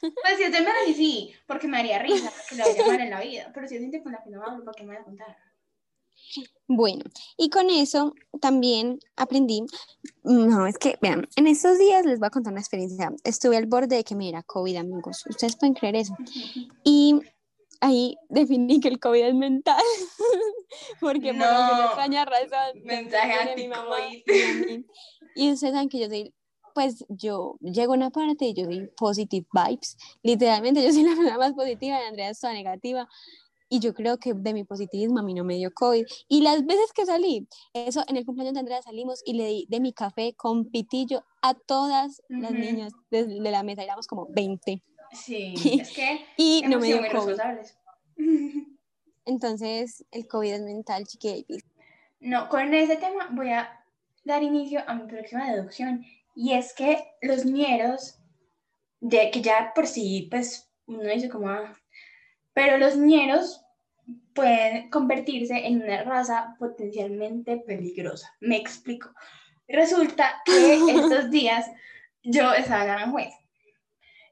Pues 0.00 0.36
si 0.36 0.42
es 0.44 0.52
de 0.52 0.60
Melanie 0.60 0.94
sí, 0.94 1.32
porque 1.46 1.66
me 1.66 1.78
haría 1.78 1.98
risa 2.00 2.30
que 2.48 2.56
la 2.56 2.64
voy 2.64 2.74
a 2.74 2.76
llamar 2.78 3.00
en 3.00 3.10
la 3.10 3.20
vida, 3.20 3.50
pero 3.54 3.66
si 3.68 3.76
es 3.76 3.80
gente 3.80 4.02
con 4.02 4.12
la 4.12 4.22
que 4.22 4.30
no 4.30 4.42
hablo, 4.44 4.64
¿para 4.64 4.74
qué 4.76 4.82
me 4.84 4.92
voy 4.94 5.00
a 5.00 5.04
contar? 5.04 5.36
Bueno, 6.66 7.04
y 7.36 7.50
con 7.50 7.70
eso 7.70 8.14
también 8.40 8.98
aprendí, 9.16 9.62
no, 10.22 10.66
es 10.66 10.78
que, 10.78 10.98
vean, 11.00 11.28
en 11.36 11.46
estos 11.46 11.78
días 11.78 12.04
les 12.06 12.18
voy 12.18 12.26
a 12.26 12.30
contar 12.30 12.52
una 12.52 12.60
experiencia. 12.60 13.12
Estuve 13.24 13.56
al 13.56 13.66
borde 13.66 13.96
de 13.96 14.04
que 14.04 14.14
me 14.14 14.24
diera 14.24 14.42
COVID, 14.42 14.76
amigos. 14.76 15.24
Ustedes 15.28 15.56
pueden 15.56 15.74
creer 15.74 15.96
eso. 15.96 16.16
Y 16.84 17.20
ahí 17.80 18.16
definí 18.30 18.80
que 18.80 18.88
el 18.88 18.98
COVID 18.98 19.22
es 19.24 19.34
mental, 19.34 19.82
porque 21.00 21.32
por 21.34 21.36
No. 21.36 21.44
alguna 21.46 21.84
extraña 21.86 22.24
razón, 22.24 22.82
Mensaje 22.84 23.32
viene 23.36 23.52
a 23.52 23.56
mi 23.56 23.68
mamá 23.68 23.96
anti-COVID. 24.06 24.84
Y 25.36 25.52
ustedes 25.52 25.72
saben 25.74 25.88
que 25.88 25.98
yo 25.98 26.08
soy, 26.08 26.32
pues 26.74 27.04
yo 27.08 27.56
llego 27.60 27.92
a 27.92 27.96
una 27.96 28.10
parte 28.10 28.46
y 28.46 28.54
yo 28.54 28.64
soy 28.64 28.90
positive 28.96 29.46
vibes. 29.52 29.96
Literalmente 30.22 30.82
yo 30.82 30.92
soy 30.92 31.04
la 31.04 31.14
persona 31.14 31.38
más 31.38 31.52
positiva 31.54 31.98
y 32.02 32.08
Andrea 32.08 32.30
es 32.30 32.40
toda 32.40 32.52
negativa. 32.52 33.08
Y 33.70 33.80
yo 33.80 33.94
creo 33.94 34.18
que 34.18 34.34
de 34.34 34.52
mi 34.52 34.62
positivismo 34.64 35.20
a 35.20 35.22
mí 35.22 35.32
no 35.32 35.42
me 35.42 35.54
dio 35.54 35.72
COVID. 35.72 36.04
Y 36.28 36.42
las 36.42 36.64
veces 36.66 36.92
que 36.92 37.06
salí, 37.06 37.48
eso 37.72 38.04
en 38.06 38.16
el 38.16 38.26
cumpleaños 38.26 38.54
de 38.54 38.60
Andrea 38.60 38.82
salimos 38.82 39.22
y 39.24 39.32
le 39.32 39.46
di 39.46 39.66
de 39.68 39.80
mi 39.80 39.92
café 39.92 40.34
con 40.34 40.66
pitillo 40.66 41.24
a 41.40 41.54
todas 41.54 42.22
las 42.28 42.50
Ujú. 42.52 42.58
niñas 42.60 42.92
de, 43.10 43.24
de 43.24 43.50
la 43.50 43.62
mesa, 43.62 43.82
éramos 43.82 44.06
como 44.06 44.26
20. 44.30 44.82
Sí, 45.12 45.54
es 45.80 45.92
que 45.92 46.26
Y 46.36 46.62
no 46.68 46.78
me 46.78 46.88
dio 46.88 47.00
COVID. 47.10 47.36
Entonces, 49.24 50.04
el 50.10 50.28
COVID 50.28 50.52
es 50.52 50.62
mental, 50.62 51.06
chiquillos. 51.06 51.62
No, 52.20 52.48
con 52.48 52.72
ese 52.74 52.96
tema 52.96 53.28
voy 53.32 53.50
a 53.50 53.84
dar 54.24 54.42
inicio 54.42 54.82
a 54.86 54.94
mi 54.94 55.06
próxima 55.08 55.50
deducción. 55.50 56.04
Y 56.34 56.52
es 56.52 56.74
que 56.74 56.98
los 57.22 57.44
ñeros, 57.44 58.18
de, 59.00 59.30
que 59.30 59.40
ya 59.40 59.72
por 59.74 59.86
sí, 59.86 60.28
pues, 60.30 60.70
uno 60.86 61.02
dice 61.02 61.28
como, 61.28 61.48
ah, 61.48 61.78
pero 62.52 62.78
los 62.78 62.96
ñeros 62.96 63.60
pueden 64.34 64.90
convertirse 64.90 65.66
en 65.66 65.82
una 65.82 66.02
raza 66.02 66.56
potencialmente 66.58 67.58
peligrosa. 67.58 68.34
Me 68.40 68.56
explico. 68.56 69.10
Resulta 69.68 70.42
que 70.44 70.74
estos 70.90 71.30
días 71.30 71.70
yo 72.22 72.52
estaba 72.52 72.84
en 72.84 72.90
Aranjuez 72.90 73.34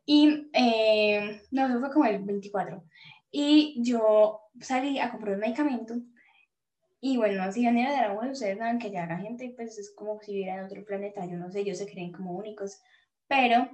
y 0.04 0.48
eh, 0.52 1.42
no, 1.50 1.66
eso 1.66 1.80
fue 1.80 1.92
como 1.92 2.06
el 2.06 2.18
24 2.22 2.82
y 3.30 3.76
yo 3.78 4.40
salí 4.60 4.98
a 4.98 5.10
comprar 5.10 5.34
un 5.34 5.40
medicamento 5.40 5.94
y 7.04 7.16
bueno, 7.16 7.50
si 7.52 7.60
vienen 7.60 7.88
de 7.88 7.96
Aranjuez, 7.96 8.30
ustedes 8.30 8.58
saben 8.58 8.78
que 8.78 8.92
ya 8.92 9.04
la 9.06 9.18
gente 9.18 9.52
pues 9.56 9.76
es 9.76 9.90
como 9.90 10.20
si 10.22 10.32
viviera 10.34 10.58
en 10.60 10.64
otro 10.66 10.84
planeta, 10.84 11.26
yo 11.26 11.36
no 11.36 11.50
sé, 11.50 11.60
ellos 11.60 11.78
se 11.78 11.86
creen 11.90 12.12
como 12.12 12.30
únicos, 12.32 12.80
pero 13.26 13.68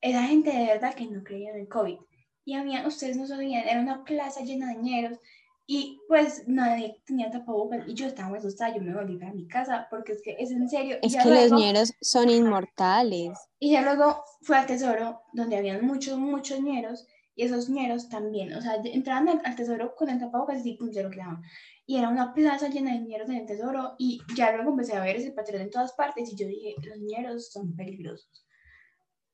esa 0.00 0.22
gente 0.22 0.50
de 0.50 0.66
verdad 0.66 0.94
que 0.94 1.06
no 1.06 1.22
creía 1.22 1.50
en 1.50 1.60
el 1.60 1.68
COVID. 1.68 1.98
Y 2.46 2.54
había, 2.54 2.86
ustedes 2.86 3.16
no 3.18 3.26
sabían, 3.26 3.68
era 3.68 3.80
una 3.80 4.04
plaza 4.04 4.40
llena 4.42 4.68
de 4.68 4.76
ñeros 4.76 5.18
y 5.66 5.98
pues 6.08 6.44
nadie 6.46 7.00
tenía 7.06 7.30
tapabocas 7.30 7.86
y 7.88 7.94
yo 7.94 8.06
estaba 8.06 8.28
muy 8.30 8.38
asustada, 8.38 8.74
yo 8.74 8.82
me 8.82 8.94
volví 8.94 9.16
para 9.16 9.32
mi 9.32 9.46
casa 9.46 9.86
porque 9.90 10.12
es 10.12 10.22
que 10.22 10.36
es 10.38 10.50
en 10.50 10.68
serio. 10.68 10.96
Es 11.02 11.12
que 11.16 11.28
los 11.28 11.28
luego- 11.50 11.56
ñeros 11.58 11.92
son 12.00 12.28
inmortales. 12.30 13.38
y 13.58 13.72
ya 13.72 13.82
luego 13.82 14.24
fue 14.42 14.56
al 14.58 14.66
tesoro, 14.66 15.20
donde 15.32 15.56
habían 15.56 15.84
muchos, 15.86 16.18
muchos 16.18 16.60
ñeros, 16.60 17.06
y 17.36 17.44
esos 17.44 17.68
ñeros 17.68 18.08
también, 18.08 18.52
o 18.54 18.60
sea, 18.60 18.76
entraban 18.84 19.28
al, 19.28 19.40
al 19.44 19.56
tesoro 19.56 19.94
con 19.96 20.08
el 20.08 20.20
tapabocas 20.20 20.64
y 20.64 20.74
pum, 20.74 20.92
se 20.92 21.02
lo 21.02 21.10
quedaban. 21.10 21.42
Y 21.86 21.98
era 21.98 22.08
una 22.08 22.32
plaza 22.32 22.68
llena 22.68 22.92
de 22.92 23.00
ñeros 23.00 23.28
en 23.28 23.36
el 23.36 23.46
tesoro, 23.46 23.94
y 23.98 24.20
ya 24.36 24.52
luego 24.52 24.70
empecé 24.70 24.94
a 24.94 25.02
ver 25.04 25.16
ese 25.16 25.32
patrón 25.32 25.60
en 25.62 25.70
todas 25.70 25.92
partes, 25.92 26.32
y 26.32 26.36
yo 26.36 26.46
dije, 26.46 26.74
los 26.82 26.98
ñeros 26.98 27.50
son 27.50 27.74
peligrosos. 27.76 28.46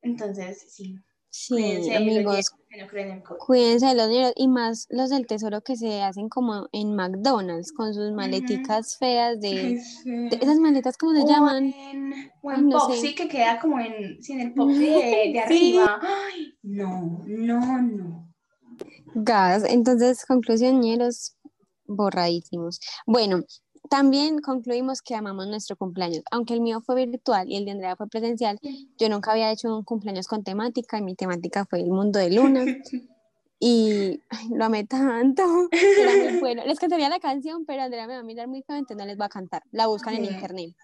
Entonces, 0.03 0.65
sí, 0.69 0.97
Sí, 1.33 1.55
cuídense 1.55 1.91
los 1.93 1.97
amigos, 2.03 2.51
que 2.69 2.83
no 2.83 2.87
creen 2.89 3.11
en 3.11 3.23
cuídense 3.23 3.87
de 3.87 3.95
los 3.95 4.09
ñeros 4.09 4.33
y 4.35 4.49
más 4.49 4.89
los 4.91 5.11
del 5.11 5.29
tesoro 5.29 5.61
que 5.61 5.77
se 5.77 6.03
hacen 6.03 6.29
como 6.29 6.69
en 6.73 6.97
McDonald's 6.97 7.73
con 7.73 7.95
sus 7.95 8.11
maleticas 8.11 8.97
feas 8.99 9.41
de, 9.41 9.79
sí. 9.79 10.29
esas 10.41 10.59
maletas, 10.59 10.97
¿cómo 10.97 11.13
se 11.15 11.23
O 11.23 11.29
llaman? 11.29 11.73
en, 11.73 12.13
o 12.43 12.51
Ay, 12.51 12.59
en 12.61 12.69
no 12.69 12.81
sé. 12.81 13.15
que 13.15 13.29
queda 13.29 13.61
como 13.61 13.79
en, 13.79 14.21
sí, 14.21 14.33
en 14.33 14.41
el 14.41 14.55
Popsi 14.55 14.87
de, 14.87 15.33
de 15.33 15.43
Sí. 15.49 15.77
arriba. 15.79 16.01
Ay, 16.03 16.59
no, 16.63 17.23
no, 17.29 17.83
no. 17.83 18.35
Gas. 19.15 19.65
Entonces, 19.69 20.25
conclusión, 20.27 20.81
ñeros 20.81 21.37
borradísimos. 21.91 22.81
Bueno, 23.07 23.45
también 23.89 24.41
concluimos 24.41 25.03
que 25.03 25.15
amamos 25.15 25.47
nuestro 25.49 25.77
cumpleaños. 25.77 26.23
Aunque 26.31 26.55
el 26.55 26.61
mío 26.61 26.81
fue 26.81 27.07
virtual 27.07 27.49
y 27.51 27.57
el 27.57 27.65
de 27.65 27.73
Andrea 27.73 27.97
fue 27.97 28.09
presencial, 28.09 28.59
yo 28.99 29.09
nunca 29.09 29.33
había 29.33 29.51
hecho 29.51 29.77
un 29.77 29.85
cumpleaños 29.85 30.27
con 30.27 30.45
temática 30.45 30.99
y 30.99 31.03
mi 31.03 31.15
temática 31.15 31.65
fue 31.65 31.81
el 31.81 31.91
mundo 31.91 32.19
de 32.19 32.31
Luna. 32.31 32.65
Y 33.63 34.23
ay, 34.31 34.49
lo 34.55 34.65
amé 34.65 34.87
tanto. 34.87 35.43
Era 35.71 36.31
muy 36.31 36.41
bueno. 36.41 36.65
Les 36.65 36.79
cantaría 36.79 37.11
la 37.11 37.21
canción, 37.21 37.67
pero 37.67 37.83
Andrea 37.83 38.07
me 38.07 38.15
va 38.15 38.21
a 38.21 38.23
mirar 38.23 38.49
muy 38.49 38.63
feo, 38.63 38.77
entonces 38.77 38.97
no 38.97 39.05
les 39.05 39.21
va 39.21 39.27
a 39.27 39.29
cantar. 39.29 39.63
La 39.71 39.87
buscan 39.87 40.15
en 40.15 40.25
internet. 40.25 40.75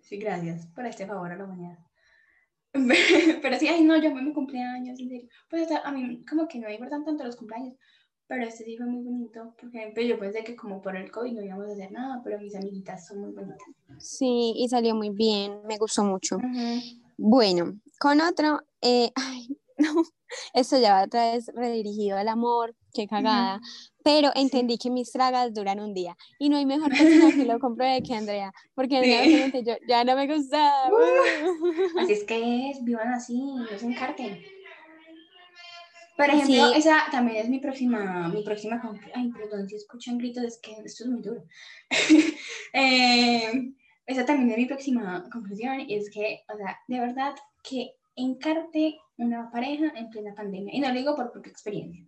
Sí, 0.00 0.16
gracias 0.16 0.66
por 0.68 0.86
este 0.86 1.08
favor 1.08 1.32
a 1.32 1.36
la 1.36 1.44
humanidad. 1.44 1.78
Pero 3.42 3.58
sí, 3.58 3.68
ay, 3.68 3.82
no, 3.82 3.96
yo 3.96 4.10
amé 4.10 4.22
mi 4.22 4.32
cumpleaños, 4.32 5.00
en 5.00 5.08
serio. 5.08 5.28
Pues 5.50 5.68
a 5.70 5.90
mí 5.90 6.24
como 6.24 6.46
que 6.46 6.58
no 6.58 6.68
me 6.68 6.74
importan 6.74 7.04
tanto 7.04 7.24
los 7.24 7.36
cumpleaños, 7.36 7.74
pero 8.28 8.44
este 8.44 8.64
sí 8.64 8.76
fue 8.76 8.86
muy 8.86 9.02
bonito, 9.02 9.54
porque 9.60 9.90
pues, 9.94 10.06
yo 10.06 10.18
pensé 10.18 10.44
que 10.44 10.54
como 10.54 10.80
por 10.82 10.94
el 10.96 11.10
COVID 11.10 11.32
no 11.32 11.42
íbamos 11.42 11.68
a 11.68 11.72
hacer 11.72 11.90
nada, 11.90 12.20
pero 12.22 12.38
mis 12.38 12.54
amiguitas 12.54 13.06
son 13.06 13.20
muy 13.20 13.32
bonitas. 13.32 13.66
Sí, 13.98 14.52
y 14.56 14.68
salió 14.68 14.94
muy 14.94 15.10
bien. 15.10 15.62
Me 15.66 15.78
gustó 15.78 16.04
mucho. 16.04 16.38
Bueno, 17.16 17.72
con 17.98 18.20
otro, 18.20 18.60
eh, 18.82 19.10
ay, 19.16 19.48
no, 19.78 20.02
esto 20.52 20.78
ya 20.78 20.92
va 20.94 21.04
otra 21.04 21.32
vez 21.32 21.50
redirigido 21.54 22.16
al 22.18 22.28
amor, 22.28 22.76
qué 22.92 23.06
cagada, 23.08 23.60
pero 24.04 24.30
entendí 24.34 24.76
que 24.76 24.90
mis 24.90 25.10
tragas 25.10 25.52
duran 25.54 25.80
un 25.80 25.94
día 25.94 26.16
y 26.38 26.48
no 26.48 26.56
hay 26.58 26.66
mejor 26.66 26.90
persona 26.90 27.30
que 27.34 27.44
lo 27.44 27.58
compruebe 27.60 28.02
que 28.02 28.14
Andrea, 28.14 28.52
porque 28.74 29.02
Sí. 29.52 29.62
yo 29.64 29.74
ya 29.88 30.04
no 30.04 30.14
me 30.16 30.26
gustaba. 30.32 30.90
Así 31.98 32.12
es 32.12 32.24
que 32.24 32.70
es, 32.70 32.84
vivan 32.84 33.08
así, 33.12 33.40
no 33.40 33.66
se 33.78 33.86
encarten. 33.86 34.38
Por 36.18 36.30
ejemplo, 36.30 36.72
Sí. 36.72 36.78
esa 36.78 37.04
también 37.12 37.36
es 37.36 37.48
mi 37.48 37.60
próxima, 37.60 38.28
mi 38.28 38.42
próxima 38.42 38.82
Ay, 39.14 39.30
perdón, 39.30 39.68
si 39.68 39.76
escuchan 39.76 40.18
gritos, 40.18 40.42
es 40.42 40.58
que 40.60 40.72
esto 40.84 41.04
es 41.04 41.10
muy 41.10 41.22
duro. 41.22 41.44
Eh, 42.74 43.72
esa 44.04 44.26
también 44.26 44.50
es 44.50 44.58
mi 44.58 44.66
próxima 44.66 45.24
conclusión, 45.32 45.80
y 45.80 45.94
es 45.94 46.10
que, 46.10 46.42
o 46.52 46.56
sea, 46.56 46.76
de 46.86 47.00
verdad, 47.00 47.34
que 47.62 47.92
encarte 48.16 48.98
una 49.16 49.50
pareja 49.50 49.92
en 49.96 50.10
plena 50.10 50.34
pandemia. 50.34 50.74
Y 50.74 50.80
no 50.80 50.88
lo 50.88 50.94
digo 50.94 51.14
por 51.14 51.30
propia 51.30 51.52
experiencia, 51.52 52.04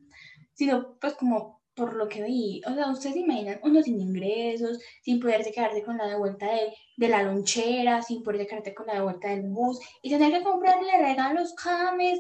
sino 0.55 0.99
pues 1.01 1.15
como 1.15 1.63
por 1.75 1.95
lo 1.95 2.09
que 2.09 2.23
vi. 2.25 2.61
O 2.67 2.75
sea, 2.75 2.91
ustedes 2.91 3.15
se 3.15 3.21
imaginan 3.21 3.61
uno 3.63 3.81
sin 3.81 4.01
ingresos, 4.01 4.81
sin 5.03 5.21
poderse 5.21 5.53
quedarse 5.53 5.83
con 5.83 5.97
la 5.97 6.09
de 6.09 6.19
vuelta 6.19 6.47
de, 6.47 6.75
de 6.97 7.09
la 7.09 7.23
lonchera, 7.23 8.03
sin 8.03 8.23
poder 8.23 8.47
quedarte 8.47 8.75
con 8.75 8.87
la 8.89 8.95
de 8.95 9.03
vuelta 9.03 9.29
del 9.29 9.43
bus, 9.49 9.79
y 10.03 10.11
tener 10.11 10.33
que 10.33 10.43
comprarle 10.43 10.99
regalos 10.99 11.55
cada 11.55 11.95
mes 11.95 12.19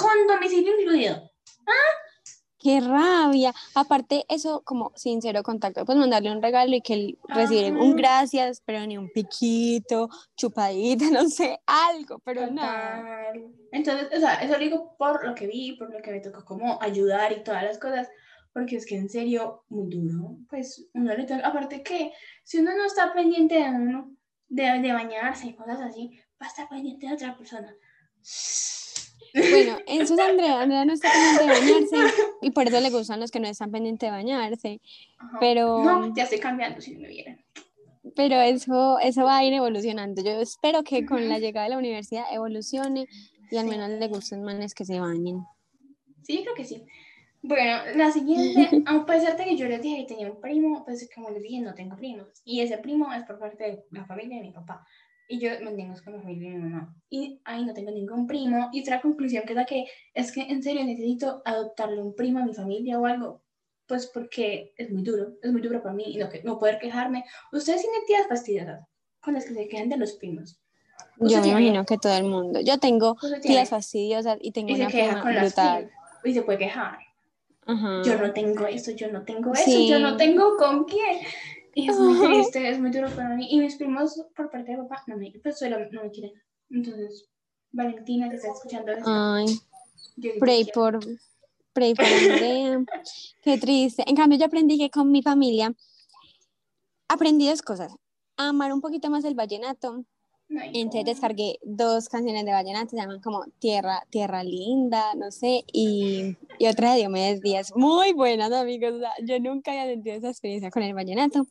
con 0.00 0.26
domicilio 0.26 0.80
incluido. 0.80 1.30
Qué 2.62 2.78
rabia. 2.80 3.54
Aparte, 3.74 4.26
eso 4.28 4.60
como 4.62 4.92
sincero 4.94 5.42
contacto, 5.42 5.86
pues 5.86 5.96
mandarle 5.96 6.30
un 6.30 6.42
regalo 6.42 6.76
y 6.76 6.82
que 6.82 6.92
él 6.92 7.18
reciba 7.26 7.68
un 7.68 7.96
gracias, 7.96 8.62
pero 8.66 8.86
ni 8.86 8.98
un 8.98 9.08
piquito, 9.10 10.10
chupadita, 10.36 11.06
no 11.10 11.26
sé, 11.30 11.58
algo, 11.64 12.18
pero 12.18 12.50
nada. 12.50 13.32
Entonces, 13.72 14.08
o 14.14 14.20
sea, 14.20 14.34
eso 14.34 14.52
lo 14.52 14.58
digo 14.58 14.94
por 14.98 15.26
lo 15.26 15.34
que 15.34 15.46
vi, 15.46 15.72
por 15.72 15.90
lo 15.90 16.02
que 16.02 16.10
me 16.10 16.20
tocó 16.20 16.44
como 16.44 16.78
ayudar 16.82 17.32
y 17.32 17.42
todas 17.42 17.62
las 17.62 17.78
cosas, 17.78 18.08
porque 18.52 18.76
es 18.76 18.84
que 18.84 18.96
en 18.96 19.08
serio, 19.08 19.64
muy 19.70 19.88
duro. 19.88 20.36
Pues 20.50 20.86
uno 20.92 21.14
le 21.14 21.24
toca, 21.24 21.46
aparte 21.46 21.82
que 21.82 22.12
si 22.44 22.58
uno 22.58 22.76
no 22.76 22.84
está 22.84 23.14
pendiente 23.14 23.54
de 23.54 23.70
uno, 23.70 24.14
de, 24.48 24.64
de 24.80 24.92
bañarse 24.92 25.46
y 25.46 25.54
cosas 25.54 25.80
así, 25.80 26.20
va 26.40 26.44
a 26.44 26.50
estar 26.50 26.68
pendiente 26.68 27.06
de 27.06 27.14
otra 27.14 27.38
persona. 27.38 27.74
Bueno, 29.34 29.78
eso 29.86 30.14
es 30.14 30.20
Andrea. 30.30 30.60
Andrea 30.60 30.84
no 30.84 30.92
está 30.92 31.08
pendiente 31.12 31.42
de 31.42 31.48
bañarse 31.48 32.14
y 32.42 32.50
por 32.50 32.66
eso 32.68 32.80
le 32.80 32.90
gustan 32.90 33.20
los 33.20 33.30
que 33.30 33.40
no 33.40 33.48
están 33.48 33.70
pendientes 33.70 34.06
de 34.06 34.10
bañarse. 34.10 34.80
Ajá. 35.18 35.36
Pero- 35.40 35.84
No, 35.84 36.14
ya 36.14 36.24
estoy 36.24 36.40
cambiando 36.40 36.80
si 36.80 36.96
me 36.96 37.08
vieran. 37.08 37.44
Pero 38.16 38.36
eso, 38.40 38.98
eso 38.98 39.24
va 39.24 39.38
a 39.38 39.44
ir 39.44 39.52
evolucionando. 39.52 40.22
Yo 40.22 40.32
espero 40.40 40.82
que 40.82 41.04
con 41.06 41.28
la 41.28 41.38
llegada 41.38 41.64
de 41.64 41.70
la 41.70 41.78
universidad 41.78 42.24
evolucione 42.32 43.06
y 43.50 43.56
al 43.56 43.66
menos 43.66 43.90
le 43.90 44.08
gusten 44.08 44.42
manes 44.42 44.74
que 44.74 44.84
se 44.84 44.98
bañen. 44.98 45.44
Sí, 46.22 46.40
creo 46.42 46.54
que 46.54 46.64
sí. 46.64 46.84
Bueno, 47.42 47.78
la 47.96 48.10
siguiente, 48.10 48.68
a 48.86 49.06
pesar 49.06 49.36
de 49.36 49.44
que 49.44 49.56
yo 49.56 49.66
les 49.66 49.80
dije 49.82 49.98
que 49.98 50.14
tenía 50.14 50.30
un 50.30 50.40
primo, 50.40 50.84
pues 50.84 51.08
como 51.14 51.30
les 51.30 51.42
dije, 51.42 51.60
no 51.60 51.74
tengo 51.74 51.96
primos. 51.96 52.26
Y 52.44 52.60
ese 52.60 52.78
primo 52.78 53.12
es 53.12 53.22
por 53.24 53.38
parte 53.38 53.64
de 53.64 53.84
la 53.90 54.04
familia 54.06 54.36
de 54.38 54.42
mi 54.42 54.52
papá. 54.52 54.84
Y 55.32 55.38
yo 55.38 55.50
mantengo 55.62 55.94
con 56.02 56.14
la 56.14 56.20
familia 56.22 56.50
de 56.50 56.56
mi 56.58 56.62
mamá. 56.70 56.92
Y 57.08 57.40
ahí 57.44 57.64
no 57.64 57.72
tengo 57.72 57.92
ningún 57.92 58.26
primo. 58.26 58.68
Y 58.72 58.82
otra 58.82 59.00
conclusión 59.00 59.44
que 59.46 59.54
que 59.64 59.84
es 60.12 60.32
que 60.32 60.42
en 60.42 60.60
serio 60.60 60.82
necesito 60.84 61.40
adoptarle 61.44 62.02
un 62.02 62.14
primo 62.16 62.40
a 62.40 62.44
mi 62.44 62.52
familia 62.52 62.98
o 62.98 63.06
algo. 63.06 63.40
Pues 63.86 64.08
porque 64.08 64.72
es 64.76 64.90
muy 64.90 65.02
duro, 65.04 65.34
es 65.40 65.52
muy 65.52 65.60
duro 65.62 65.80
para 65.82 65.94
mí 65.94 66.04
y 66.06 66.18
no, 66.18 66.28
que- 66.28 66.42
no 66.42 66.58
poder 66.58 66.78
quejarme. 66.80 67.24
Ustedes 67.52 67.80
tienen 67.82 68.00
tías 68.08 68.26
fastidiosas 68.28 68.80
con 69.20 69.34
las 69.34 69.44
que 69.44 69.54
se 69.54 69.68
quejan 69.68 69.88
de 69.88 69.98
los 69.98 70.14
primos. 70.14 70.60
Yo 71.18 71.36
me 71.38 71.42
tiene- 71.44 71.48
imagino 71.60 71.84
que 71.86 71.96
todo 71.98 72.16
el 72.16 72.24
mundo. 72.24 72.60
Yo 72.60 72.78
tengo 72.78 73.16
tías 73.40 73.68
fastidiosas 73.70 74.36
y 74.40 74.50
tengo 74.50 74.70
y 74.70 74.76
se 74.76 74.82
una 74.82 74.90
queja 74.90 75.06
prima 75.10 75.22
con 75.22 75.34
las 75.34 75.44
brutal. 75.54 75.84
primas. 75.84 76.24
Y 76.24 76.34
se 76.34 76.42
puede 76.42 76.58
quejar. 76.58 76.98
Ajá. 77.66 78.02
yo 78.04 78.18
no 78.18 78.32
tengo 78.32 78.66
eso, 78.66 78.90
yo 78.90 79.12
no 79.12 79.22
tengo 79.22 79.52
eso, 79.52 79.62
Sí. 79.64 79.86
yo 79.88 80.00
no 80.00 80.16
tengo 80.16 80.56
con 80.56 80.84
quién. 80.86 81.18
Y 81.74 81.88
es 81.88 81.98
muy 81.98 82.26
triste, 82.26 82.68
es 82.68 82.78
muy 82.78 82.90
duro 82.90 83.08
para 83.10 83.36
mí. 83.36 83.46
Y 83.50 83.60
mis 83.60 83.76
primos, 83.76 84.20
por 84.36 84.50
parte 84.50 84.72
de 84.72 84.78
papá, 84.78 85.02
no 85.06 85.16
me, 85.16 85.32
pues 85.42 85.58
solo 85.58 85.78
no 85.90 86.02
me 86.02 86.10
quieren. 86.10 86.32
Entonces, 86.70 87.28
Valentina, 87.72 88.28
que 88.28 88.36
está 88.36 88.48
escuchando 88.48 88.92
esto, 88.92 89.04
Ay, 89.06 89.46
pray 90.38 90.64
por, 90.72 90.98
pray 91.72 91.94
por 91.94 92.04
Andrea. 92.04 92.84
Qué 93.42 93.58
triste. 93.58 94.04
En 94.06 94.16
cambio, 94.16 94.38
yo 94.38 94.46
aprendí 94.46 94.78
que 94.78 94.90
con 94.90 95.10
mi 95.10 95.22
familia 95.22 95.72
aprendí 97.08 97.48
dos 97.48 97.62
cosas. 97.62 97.92
A 98.36 98.48
amar 98.48 98.72
un 98.72 98.80
poquito 98.80 99.10
más 99.10 99.24
el 99.24 99.34
vallenato. 99.34 100.04
Entonces 100.50 101.04
descargué 101.04 101.58
dos 101.62 102.08
canciones 102.08 102.44
de 102.44 102.50
vallenato, 102.50 102.90
se 102.90 102.96
llaman 102.96 103.20
como 103.20 103.44
Tierra, 103.60 104.02
Tierra 104.10 104.42
Linda, 104.42 105.14
no 105.14 105.30
sé, 105.30 105.64
y, 105.72 106.36
y 106.58 106.66
otra 106.66 106.92
de 106.92 107.00
Diomedes 107.00 107.40
Díaz. 107.40 107.72
Muy 107.76 108.12
buenas, 108.12 108.50
amigos. 108.52 108.94
o 108.94 108.98
sea, 108.98 109.12
yo 109.22 109.38
nunca 109.38 109.70
había 109.70 109.86
sentido 109.86 110.16
esa 110.16 110.28
experiencia 110.28 110.70
con 110.70 110.82
el 110.82 110.94
vallenato. 110.94 111.46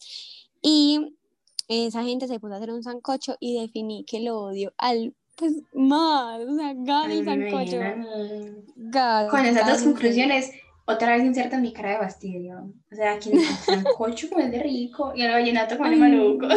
Y 0.62 1.16
esa 1.70 2.04
gente 2.04 2.28
se 2.28 2.40
puso 2.40 2.54
a 2.54 2.58
hacer 2.58 2.72
un 2.72 2.84
sancocho 2.84 3.38
y 3.40 3.62
definí 3.62 4.04
que 4.04 4.20
lo 4.20 4.40
odio 4.40 4.74
al, 4.78 5.14
pues, 5.36 5.54
más. 5.74 6.42
O 6.42 6.56
sea, 6.56 6.72
el 6.72 7.24
me 7.24 7.24
sancocho. 7.24 7.78
Gas, 8.76 9.30
Con 9.30 9.46
esas 9.46 9.66
dos 9.66 9.84
conclusiones, 9.84 10.52
otra 10.86 11.16
vez 11.16 11.24
insertan 11.24 11.62
mi 11.62 11.72
cara 11.72 11.92
de 11.92 11.98
fastidio. 12.00 12.74
O 12.92 12.96
sea, 12.96 13.14
aquí 13.14 13.32
el 13.32 13.40
sancocho 13.66 14.30
como 14.30 14.42
es 14.42 14.52
de 14.52 14.62
rico 14.62 15.14
y 15.16 15.22
el 15.22 15.32
vallenato 15.32 15.76
de 15.76 15.84
Ay. 15.84 15.96
maluco. 15.96 16.48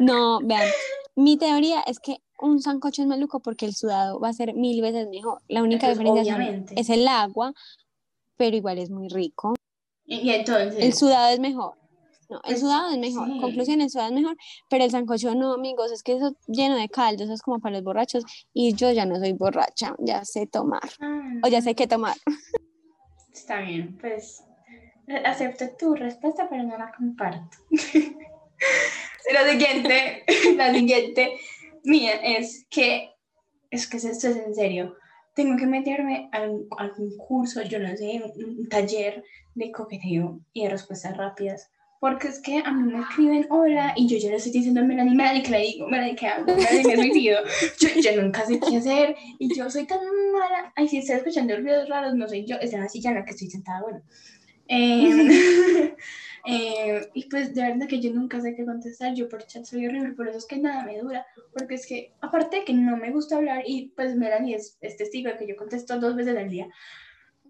No, 0.00 0.40
vean, 0.40 0.68
mi 1.14 1.36
teoría 1.36 1.80
es 1.82 2.00
que 2.00 2.18
un 2.38 2.60
sancocho 2.60 3.02
es 3.02 3.08
maluco 3.08 3.40
porque 3.40 3.66
el 3.66 3.74
sudado 3.74 4.18
va 4.18 4.28
a 4.28 4.32
ser 4.32 4.54
mil 4.54 4.80
veces 4.82 5.08
mejor. 5.08 5.40
La 5.48 5.62
única 5.62 5.86
Pues, 5.86 5.98
diferencia 5.98 6.36
obviamente. 6.36 6.74
es 6.76 6.88
el 6.90 7.06
agua, 7.06 7.52
pero 8.36 8.56
igual 8.56 8.78
es 8.78 8.90
muy 8.90 9.08
rico. 9.08 9.54
Y, 10.04 10.30
entonces, 10.30 10.82
El 10.82 10.92
sudado 10.94 11.32
es 11.32 11.38
mejor. 11.38 11.74
No, 12.28 12.36
el 12.38 12.42
Pues, 12.42 12.60
sudado 12.60 12.90
es 12.90 12.98
mejor. 12.98 13.28
sí. 13.28 13.38
Conclusión, 13.40 13.80
el 13.80 13.90
sudado 13.90 14.08
es 14.08 14.14
mejor, 14.14 14.36
pero 14.68 14.84
el 14.84 14.90
sancocho 14.90 15.34
no, 15.34 15.52
amigos, 15.52 15.92
es 15.92 16.02
que 16.02 16.14
eso 16.14 16.34
lleno 16.48 16.76
de 16.76 16.88
caldo, 16.88 17.24
eso 17.24 17.32
es 17.34 17.42
como 17.42 17.60
para 17.60 17.76
los 17.76 17.84
borrachos 17.84 18.24
y 18.54 18.74
yo 18.74 18.90
ya 18.90 19.04
no 19.06 19.16
soy 19.16 19.32
borracha, 19.34 19.94
ya 19.98 20.24
sé 20.24 20.46
tomar 20.46 20.88
ah, 21.00 21.20
o 21.44 21.48
ya 21.48 21.60
sé 21.60 21.74
qué 21.74 21.86
tomar. 21.86 22.16
Está 23.32 23.60
bien, 23.60 23.96
pues 24.00 24.42
acepto 25.24 25.64
tu 25.78 25.94
respuesta, 25.94 26.48
pero 26.48 26.62
no 26.64 26.76
la 26.78 26.92
comparto. 26.96 27.58
la 29.32 29.50
siguiente, 29.50 30.24
la 30.56 30.72
siguiente 30.72 31.38
mía 31.84 32.14
es 32.22 32.66
que, 32.70 33.10
es 33.70 33.86
que 33.86 33.96
esto 33.96 34.28
es 34.28 34.36
en 34.36 34.54
serio, 34.54 34.96
tengo 35.34 35.56
que 35.56 35.66
meterme 35.66 36.28
a 36.32 36.38
algún 36.78 37.16
curso, 37.16 37.62
yo 37.62 37.78
no 37.78 37.96
sé, 37.96 38.22
un, 38.36 38.58
un 38.58 38.68
taller 38.68 39.24
de 39.54 39.72
coqueteo 39.72 40.40
y 40.52 40.64
de 40.64 40.70
respuestas 40.70 41.16
rápidas. 41.16 41.70
Porque 42.02 42.26
es 42.26 42.40
que 42.40 42.58
a 42.58 42.72
mí 42.72 42.92
me 42.92 42.98
escriben 42.98 43.46
hola 43.48 43.92
y 43.94 44.08
yo 44.08 44.18
ya 44.18 44.30
le 44.30 44.34
estoy 44.34 44.50
diciendo 44.50 44.80
a 44.80 44.82
Melanie, 44.82 45.14
Melanie, 45.14 45.42
que 45.44 45.50
le 45.52 45.58
digo, 45.60 45.86
Melanie, 45.86 46.16
que 46.16 46.26
hago, 46.26 46.46
Melanie, 46.46 46.82
me 46.84 46.96
suicido. 46.96 47.38
Yo, 47.78 47.88
yo 48.00 48.20
nunca 48.20 48.44
sé 48.44 48.58
qué 48.58 48.78
hacer 48.78 49.14
y 49.38 49.56
yo 49.56 49.70
soy 49.70 49.86
tan 49.86 50.00
mala. 50.32 50.72
Ay, 50.74 50.88
si 50.88 50.98
está 50.98 51.14
escuchando 51.14 51.56
ruidos 51.56 51.88
raros, 51.88 52.16
no 52.16 52.26
soy 52.26 52.44
yo, 52.44 52.56
es 52.56 52.72
la 52.72 52.88
silla 52.88 53.10
en 53.10 53.16
la 53.18 53.24
que 53.24 53.30
estoy 53.30 53.50
sentada, 53.50 53.82
bueno. 53.82 54.02
Eh, 54.66 55.94
eh, 56.44 57.08
y 57.14 57.28
pues 57.28 57.54
de 57.54 57.62
verdad 57.62 57.86
que 57.88 58.00
yo 58.00 58.12
nunca 58.12 58.40
sé 58.40 58.54
qué 58.54 58.64
contestar, 58.64 59.14
yo 59.14 59.28
por 59.28 59.46
chat 59.46 59.64
soy 59.64 59.86
horrible, 59.86 60.12
por 60.12 60.28
eso 60.28 60.38
es 60.38 60.46
que 60.46 60.58
nada 60.58 60.84
me 60.84 60.98
dura, 60.98 61.24
porque 61.52 61.74
es 61.74 61.86
que 61.86 62.14
aparte 62.20 62.58
de 62.58 62.64
que 62.64 62.74
no 62.74 62.96
me 62.96 63.10
gusta 63.12 63.36
hablar 63.36 63.62
y 63.66 63.92
pues 63.96 64.16
Melanie 64.16 64.56
es, 64.56 64.76
es 64.80 64.96
testigo 64.96 65.30
de 65.30 65.36
que 65.38 65.46
yo 65.46 65.56
contesto 65.56 65.98
dos 66.00 66.16
veces 66.16 66.36
al 66.36 66.50
día. 66.50 66.68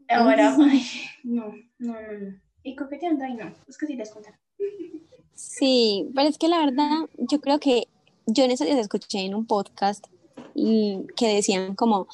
Ahora, 0.08 0.54
ay, 0.60 0.82
no, 1.22 1.54
no, 1.78 1.94
no, 1.94 2.12
no. 2.18 2.36
Y 2.62 2.76
coqueteando, 2.76 3.24
ay 3.24 3.34
no, 3.34 3.52
es 3.66 3.78
que 3.78 3.86
sí 3.86 3.96
les 3.96 4.10
contar. 4.10 4.38
Sí, 5.34 6.08
pero 6.14 6.28
es 6.28 6.38
que 6.38 6.48
la 6.48 6.58
verdad, 6.58 7.08
yo 7.16 7.40
creo 7.40 7.58
que 7.58 7.88
yo 8.26 8.44
en 8.44 8.50
esos 8.50 8.66
días 8.66 8.78
escuché 8.78 9.20
en 9.20 9.34
un 9.34 9.46
podcast 9.46 10.06
que 10.54 11.34
decían 11.34 11.74
como 11.74 12.08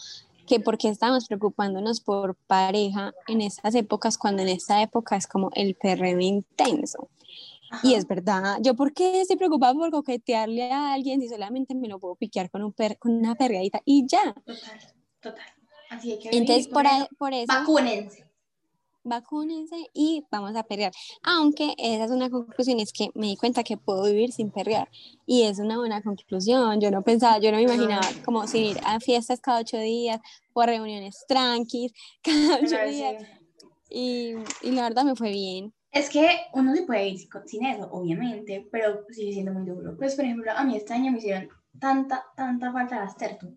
que 0.48 0.60
por 0.60 0.78
qué 0.78 0.88
estábamos 0.88 1.26
preocupándonos 1.26 2.00
por 2.00 2.34
pareja 2.46 3.12
en 3.28 3.40
estas 3.42 3.74
épocas, 3.74 4.16
cuando 4.18 4.42
en 4.42 4.48
esta 4.48 4.82
época 4.82 5.16
es 5.16 5.26
como 5.26 5.50
el 5.54 5.74
perreo 5.74 6.18
intenso. 6.20 7.08
Y 7.82 7.94
es 7.94 8.06
verdad, 8.08 8.56
yo 8.62 8.74
por 8.74 8.94
qué 8.94 9.20
estoy 9.20 9.36
preocupada 9.36 9.74
por 9.74 9.90
coquetearle 9.90 10.72
a 10.72 10.94
alguien 10.94 11.20
si 11.20 11.28
solamente 11.28 11.74
me 11.74 11.86
lo 11.86 11.98
puedo 11.98 12.14
piquear 12.16 12.50
con, 12.50 12.64
un 12.64 12.72
per 12.72 12.98
con 12.98 13.12
una 13.12 13.34
perreadita 13.34 13.82
y 13.84 14.06
ya. 14.06 14.32
Total, 14.46 14.80
total. 15.20 15.44
Así 15.90 16.12
hay 16.12 16.18
que 16.18 16.30
Entonces, 16.36 16.68
por, 16.68 16.86
a- 16.86 17.08
por 17.18 17.34
eso, 17.34 17.46
Vacúnense. 17.52 18.24
Vacúnense 19.08 19.76
y 19.94 20.24
vamos 20.30 20.54
a 20.56 20.62
perrear. 20.62 20.92
Aunque 21.22 21.74
esa 21.78 22.04
es 22.04 22.10
una 22.10 22.30
conclusión, 22.30 22.80
es 22.80 22.92
que 22.92 23.10
me 23.14 23.28
di 23.28 23.36
cuenta 23.36 23.62
que 23.62 23.76
puedo 23.76 24.04
vivir 24.04 24.32
sin 24.32 24.50
perrear. 24.50 24.88
Y 25.26 25.42
es 25.42 25.58
una 25.58 25.78
buena 25.78 26.02
conclusión. 26.02 26.80
Yo 26.80 26.90
no 26.90 27.02
pensaba, 27.02 27.38
yo 27.38 27.50
no 27.50 27.56
me 27.56 27.64
imaginaba 27.64 28.06
como 28.24 28.46
sin 28.46 28.64
ir 28.64 28.80
a 28.84 29.00
fiestas 29.00 29.40
cada 29.40 29.60
ocho 29.60 29.78
días 29.78 30.20
o 30.52 30.60
a 30.60 30.66
reuniones 30.66 31.24
tranquis 31.26 31.92
cada 32.22 32.56
ocho 32.56 32.76
días. 32.88 33.22
sí. 33.22 33.28
Y, 33.90 34.34
y 34.60 34.70
la 34.72 34.82
verdad 34.82 35.04
me 35.04 35.16
fue 35.16 35.30
bien. 35.30 35.72
Es 35.90 36.10
que 36.10 36.28
uno 36.52 36.74
se 36.74 36.82
puede 36.82 37.08
ir 37.08 37.18
sin 37.46 37.64
eso, 37.64 37.88
obviamente, 37.90 38.68
pero 38.70 39.06
sigue 39.10 39.32
siendo 39.32 39.52
muy 39.52 39.66
duro. 39.66 39.96
Pues, 39.96 40.14
por 40.14 40.24
ejemplo, 40.24 40.52
a 40.54 40.62
mí 40.64 40.76
este 40.76 40.92
año 40.92 41.10
me 41.10 41.18
hicieron 41.18 41.48
tanta, 41.80 42.24
tanta 42.36 42.72
falta 42.72 43.00
las 43.00 43.16
tertu. 43.16 43.56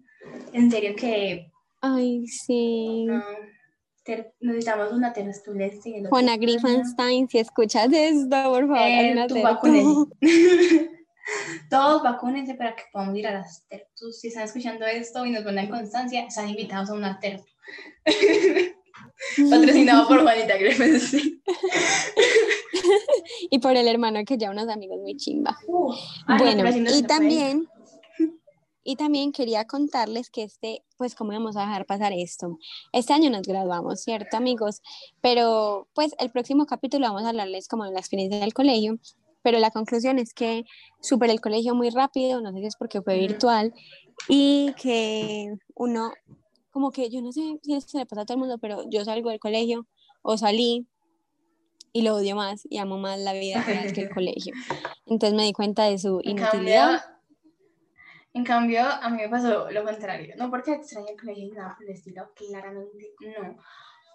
En 0.54 0.72
serio 0.72 0.96
que 0.96 1.52
Ay, 1.82 2.28
sí. 2.28 3.06
no, 3.06 3.22
necesitamos 4.40 4.92
una 4.94 5.14
tertulia. 5.14 5.72
Juana 6.10 6.34
año. 6.34 6.42
Griffenstein, 6.42 7.28
si 7.30 7.40
escuchas 7.40 7.90
esto, 7.92 8.44
por 8.44 8.68
favor, 8.68 8.78
Eh, 8.78 9.26
tú 9.28 9.42
vacúnense. 9.42 10.12
Todos 11.70 12.04
vacúnense 12.04 12.56
para 12.56 12.76
que 12.76 12.84
podamos 12.92 13.18
ir 13.18 13.28
a 13.28 13.34
las 13.34 13.68
tertus. 13.68 14.20
Si 14.20 14.28
están 14.30 14.44
escuchando 14.44 14.86
esto 14.86 15.26
y 15.26 15.32
nos 15.32 15.44
mandan 15.44 15.70
constancia, 15.70 16.26
están 16.26 16.50
invitados 16.50 16.90
a 16.90 16.94
una 16.94 17.20
tertu. 17.20 17.46
Patrocinado 19.50 20.08
por 20.08 20.22
Juanita 20.22 20.58
Greffes. 20.58 21.14
y 23.50 23.60
por 23.60 23.76
el 23.76 23.88
hermano 23.88 24.24
que 24.26 24.38
ya 24.38 24.50
unos 24.50 24.68
amigos 24.68 25.00
muy 25.00 25.16
chimba. 25.16 25.58
Uh, 25.68 25.94
bueno, 26.38 26.68
y 26.70 27.04
puede. 27.04 27.68
Y 28.84 28.96
también 28.96 29.32
quería 29.32 29.66
contarles 29.66 30.30
que 30.30 30.44
este, 30.44 30.84
pues 30.98 31.16
cómo 31.16 31.32
íbamos 31.32 31.56
a 31.56 31.62
dejar 31.62 31.86
pasar 31.86 32.14
esto. 32.14 32.58
Este 32.94 33.14
año 33.14 33.30
nos 33.30 33.44
graduamos, 33.44 34.02
¿cierto, 34.02 34.38
amigos? 34.38 34.82
Pero 35.22 35.88
pues 35.94 36.16
el 36.20 36.32
próximo 36.32 36.66
capítulo 36.66 37.08
vamos 37.08 37.24
a 37.24 37.30
hablarles 37.30 37.68
como 37.68 37.86
de 37.86 37.92
la 37.92 38.00
experiencia 38.00 38.40
del 38.40 38.54
colegio, 38.54 38.98
pero 39.44 39.60
la 39.60 39.72
conclusión 39.72 40.20
es 40.20 40.34
que 40.34 40.66
superé 41.02 41.34
el 41.34 41.42
colegio 41.42 41.76
muy 41.76 41.90
rápido, 41.90 42.42
no 42.42 42.52
sé 42.52 42.60
si 42.60 42.66
es 42.66 42.76
porque 42.76 43.02
fue 43.02 43.18
virtual, 43.18 43.74
y 44.28 44.74
que 44.74 45.54
uno, 45.76 46.12
como 46.72 46.92
que 46.92 47.10
yo 47.10 47.22
no 47.22 47.32
sé 47.32 47.60
si 47.64 47.74
esto 47.74 47.98
le 47.98 48.06
pasa 48.06 48.22
a 48.22 48.26
todo 48.26 48.36
el 48.36 48.40
mundo, 48.40 48.58
pero 48.60 48.84
yo 48.90 49.04
salgo 49.06 49.30
del 49.30 49.40
colegio 49.40 49.88
o 50.22 50.38
salí 50.38 50.88
y 51.94 52.04
lo 52.04 52.16
odio 52.16 52.36
más 52.36 52.66
y 52.70 52.78
amo 52.78 52.98
más 52.98 53.20
la 53.20 53.34
vida 53.34 53.64
real 53.64 53.92
que 53.94 54.02
el 54.02 54.10
colegio. 54.14 54.54
Entonces 55.06 55.36
me 55.36 55.44
di 55.44 55.54
cuenta 55.54 55.86
de 55.86 55.98
su 55.98 56.22
inutilidad. 56.24 57.02
En 58.34 58.44
cambio, 58.46 58.82
a 58.84 59.10
mí 59.10 59.18
me 59.18 59.30
pasó 59.30 59.70
lo 59.72 59.84
contrario. 59.84 60.36
No 60.38 60.50
porque 60.50 60.74
extrañe 60.74 61.12
el 61.12 61.20
colegio 61.20 61.46
ni 61.46 61.52
nada 61.52 61.76
por 61.76 61.84
el 61.86 61.92
estilo, 61.92 62.32
claramente 62.36 63.14
no. 63.20 63.58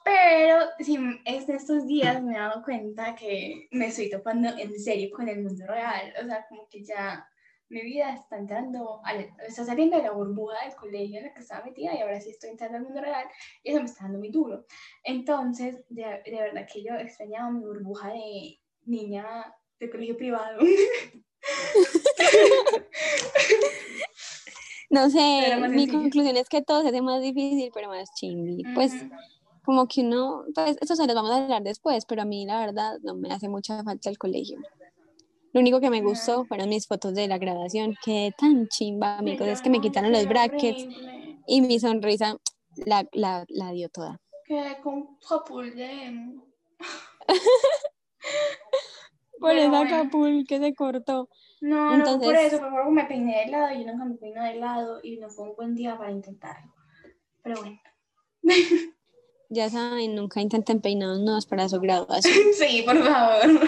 Pero 0.05 0.59
sí, 0.79 0.99
es 1.25 1.47
de 1.47 1.55
estos 1.57 1.87
días 1.87 2.23
me 2.23 2.35
he 2.37 2.39
dado 2.39 2.63
cuenta 2.63 3.15
que 3.17 3.69
me 3.73 3.89
estoy 3.89 4.09
topando 4.09 4.49
en 4.57 4.79
serio 4.79 5.11
con 5.15 5.29
el 5.29 5.43
mundo 5.43 5.67
real. 5.67 6.15
O 6.23 6.27
sea, 6.27 6.47
como 6.49 6.69
que 6.69 6.85
ya 6.85 7.29
mi 7.69 7.83
vida 7.83 8.15
está 8.15 8.39
entrando, 8.39 9.01
al- 9.05 9.29
está 9.47 9.65
saliendo 9.65 9.97
de 9.97 10.05
la 10.05 10.13
burbuja 10.13 10.65
del 10.65 10.77
colegio 10.77 11.19
en 11.19 11.27
la 11.27 11.35
que 11.35 11.41
estaba 11.41 11.65
metida 11.65 11.93
y 11.95 12.01
ahora 12.01 12.21
sí 12.21 12.31
estoy 12.31 12.51
entrando 12.51 12.79
al 12.79 12.85
mundo 12.85 13.01
real 13.01 13.27
y 13.65 13.71
eso 13.71 13.81
me 13.81 13.87
está 13.87 14.05
dando 14.05 14.21
muy 14.21 14.31
duro. 14.31 14.65
Entonces, 15.03 15.85
de, 15.89 16.05
de 16.25 16.41
verdad 16.41 16.69
que 16.73 16.85
yo 16.85 16.95
extrañaba 16.95 17.51
mi 17.51 17.65
burbuja 17.65 18.11
de 18.13 18.61
niña 18.85 19.53
de 19.81 19.91
colegio 19.91 20.17
privado. 20.17 20.61
No 24.90 25.11
sé, 25.11 25.57
mi 25.59 25.87
sencillo. 25.87 26.01
conclusión 26.03 26.37
es 26.37 26.49
que 26.49 26.62
todo 26.62 26.83
se 26.83 26.88
hace 26.88 27.03
más 27.03 27.20
difícil, 27.20 27.70
pero 27.75 27.88
más 27.88 28.09
chimbi. 28.14 28.64
Pues 28.75 28.94
Ujú. 28.94 29.09
como 29.64 29.88
que 29.88 30.03
uno, 30.03 30.44
pues 30.55 30.77
eso 30.81 30.94
se 30.96 31.07
los 31.07 31.14
vamos 31.14 31.33
a 31.33 31.42
hablar 31.42 31.62
después, 31.62 32.05
pero 32.07 32.22
a 32.22 32.25
mí 32.25 32.46
la 32.46 32.61
verdad 32.61 32.99
no 33.03 33.14
me 33.16 33.33
hace 33.33 33.49
mucha 33.49 33.83
falta 33.83 34.11
el 34.11 34.18
colegio. 34.18 34.59
Lo 35.53 35.61
único 35.61 35.81
que 35.81 35.90
me 35.90 36.03
gustó 36.03 36.44
fueron 36.46 36.68
mis 36.68 36.87
fotos 36.87 37.14
de 37.14 37.27
la 37.29 37.38
graduación, 37.38 37.94
que 38.05 38.31
tan 38.38 38.68
chimba, 38.68 39.18
amigos, 39.18 39.49
es 39.49 39.62
que 39.62 39.70
me 39.70 39.81
quitaron 39.81 40.12
los 40.12 40.29
brackets 40.29 40.87
y 41.46 41.62
mi 41.62 41.81
sonrisa 41.81 42.37
la, 42.85 43.07
la, 43.12 43.44
la 43.49 43.70
dio 43.72 43.88
toda. 43.88 44.18
Que 44.46 44.77
con 44.83 45.18
papul 45.29 45.75
de... 45.75 46.37
Por 49.40 49.57
esa 49.57 49.87
capul 49.87 50.44
que 50.49 50.59
se 50.59 50.75
cortó. 50.75 51.29
No, 51.61 51.87
no 51.90 51.95
Entonces- 51.95 52.25
fue 52.27 52.35
por 52.35 52.45
eso, 52.45 52.59
fue 52.59 52.71
porque 52.71 52.90
me 52.90 53.05
peiné 53.07 53.45
de 53.47 53.51
lado 53.51 53.75
yo 53.75 53.87
nunca 53.87 54.05
me 54.05 54.14
peino 54.16 54.42
de 54.45 54.55
lado 54.55 55.01
y 55.03 55.16
no 55.19 55.29
fue 55.31 55.49
un 55.51 55.57
buen 55.57 55.75
día 55.75 55.97
para 55.97 56.11
intentarlo. 56.12 56.73
Pero 57.42 57.61
bueno. 57.61 57.81
Ya 59.49 59.71
saben, 59.71 60.16
nunca 60.16 60.40
intenten 60.40 60.81
peinados 60.81 61.21
nuevos 61.21 61.47
para 61.47 61.69
su 61.69 61.79
graduación. 61.81 62.35
Sí, 62.59 62.83
por 62.85 62.99
favor. 62.99 63.61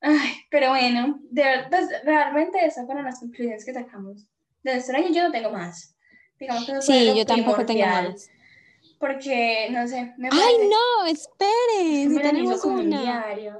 Ay, 0.00 0.30
pero 0.50 0.70
bueno, 0.70 1.18
de 1.30 1.44
pues, 1.68 1.88
realmente 2.02 2.64
esas 2.64 2.86
fueron 2.86 3.04
las 3.04 3.20
conclusiones 3.20 3.62
que 3.66 3.74
sacamos. 3.74 4.26
De 4.62 4.72
nuestro 4.72 4.96
año 4.96 5.08
yo 5.12 5.24
no 5.24 5.32
tengo 5.32 5.50
más. 5.50 5.94
Digamos 6.40 6.64
que 6.64 6.72
eso 6.72 6.80
Sí, 6.80 7.12
yo 7.14 7.26
tampoco 7.26 7.66
tengo 7.66 7.84
más. 7.84 8.30
Porque, 8.98 9.68
no 9.70 9.86
sé, 9.86 10.14
me 10.16 10.28
¡Ay, 10.32 10.38
parece- 10.38 10.68
no! 10.70 11.06
¡Esperen! 11.06 12.08
me 12.08 12.14
hizo 12.14 12.20
tenemos 12.22 12.60
como 12.62 12.74
un 12.76 12.86
una. 12.86 13.02
diario. 13.02 13.58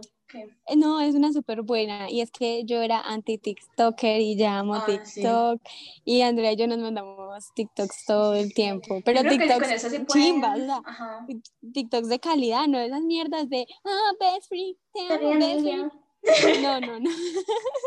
No, 0.76 1.00
es 1.00 1.14
una 1.14 1.32
súper 1.32 1.62
buena. 1.62 2.10
Y 2.10 2.20
es 2.20 2.30
que 2.30 2.64
yo 2.64 2.82
era 2.82 3.00
anti-TikToker 3.00 4.20
y 4.20 4.36
ya 4.36 4.58
amo 4.58 4.74
Ah, 4.74 4.84
sí. 5.04 5.20
TikTok. 5.20 5.60
Y 6.04 6.22
Andrea 6.22 6.52
y 6.52 6.56
yo 6.56 6.66
nos 6.66 6.78
mandamos 6.78 7.52
TikToks 7.54 8.04
todo 8.04 8.34
el 8.34 8.52
tiempo. 8.52 9.00
Pero 9.04 9.22
TikToks 9.22 9.82
sí 9.82 10.04
chimbas, 10.06 10.60
Ajá. 10.84 11.26
TikToks 11.72 12.08
de 12.08 12.18
calidad, 12.18 12.66
no 12.66 12.78
esas 12.78 13.02
mierdas 13.02 13.48
de, 13.48 13.66
ah, 13.84 14.12
best 14.18 14.48
free, 14.48 14.76
te 14.92 15.14
amo, 15.14 15.34
best 15.34 15.60
free. 15.60 16.62
No, 16.62 16.80
no, 16.80 16.98
no. 16.98 17.10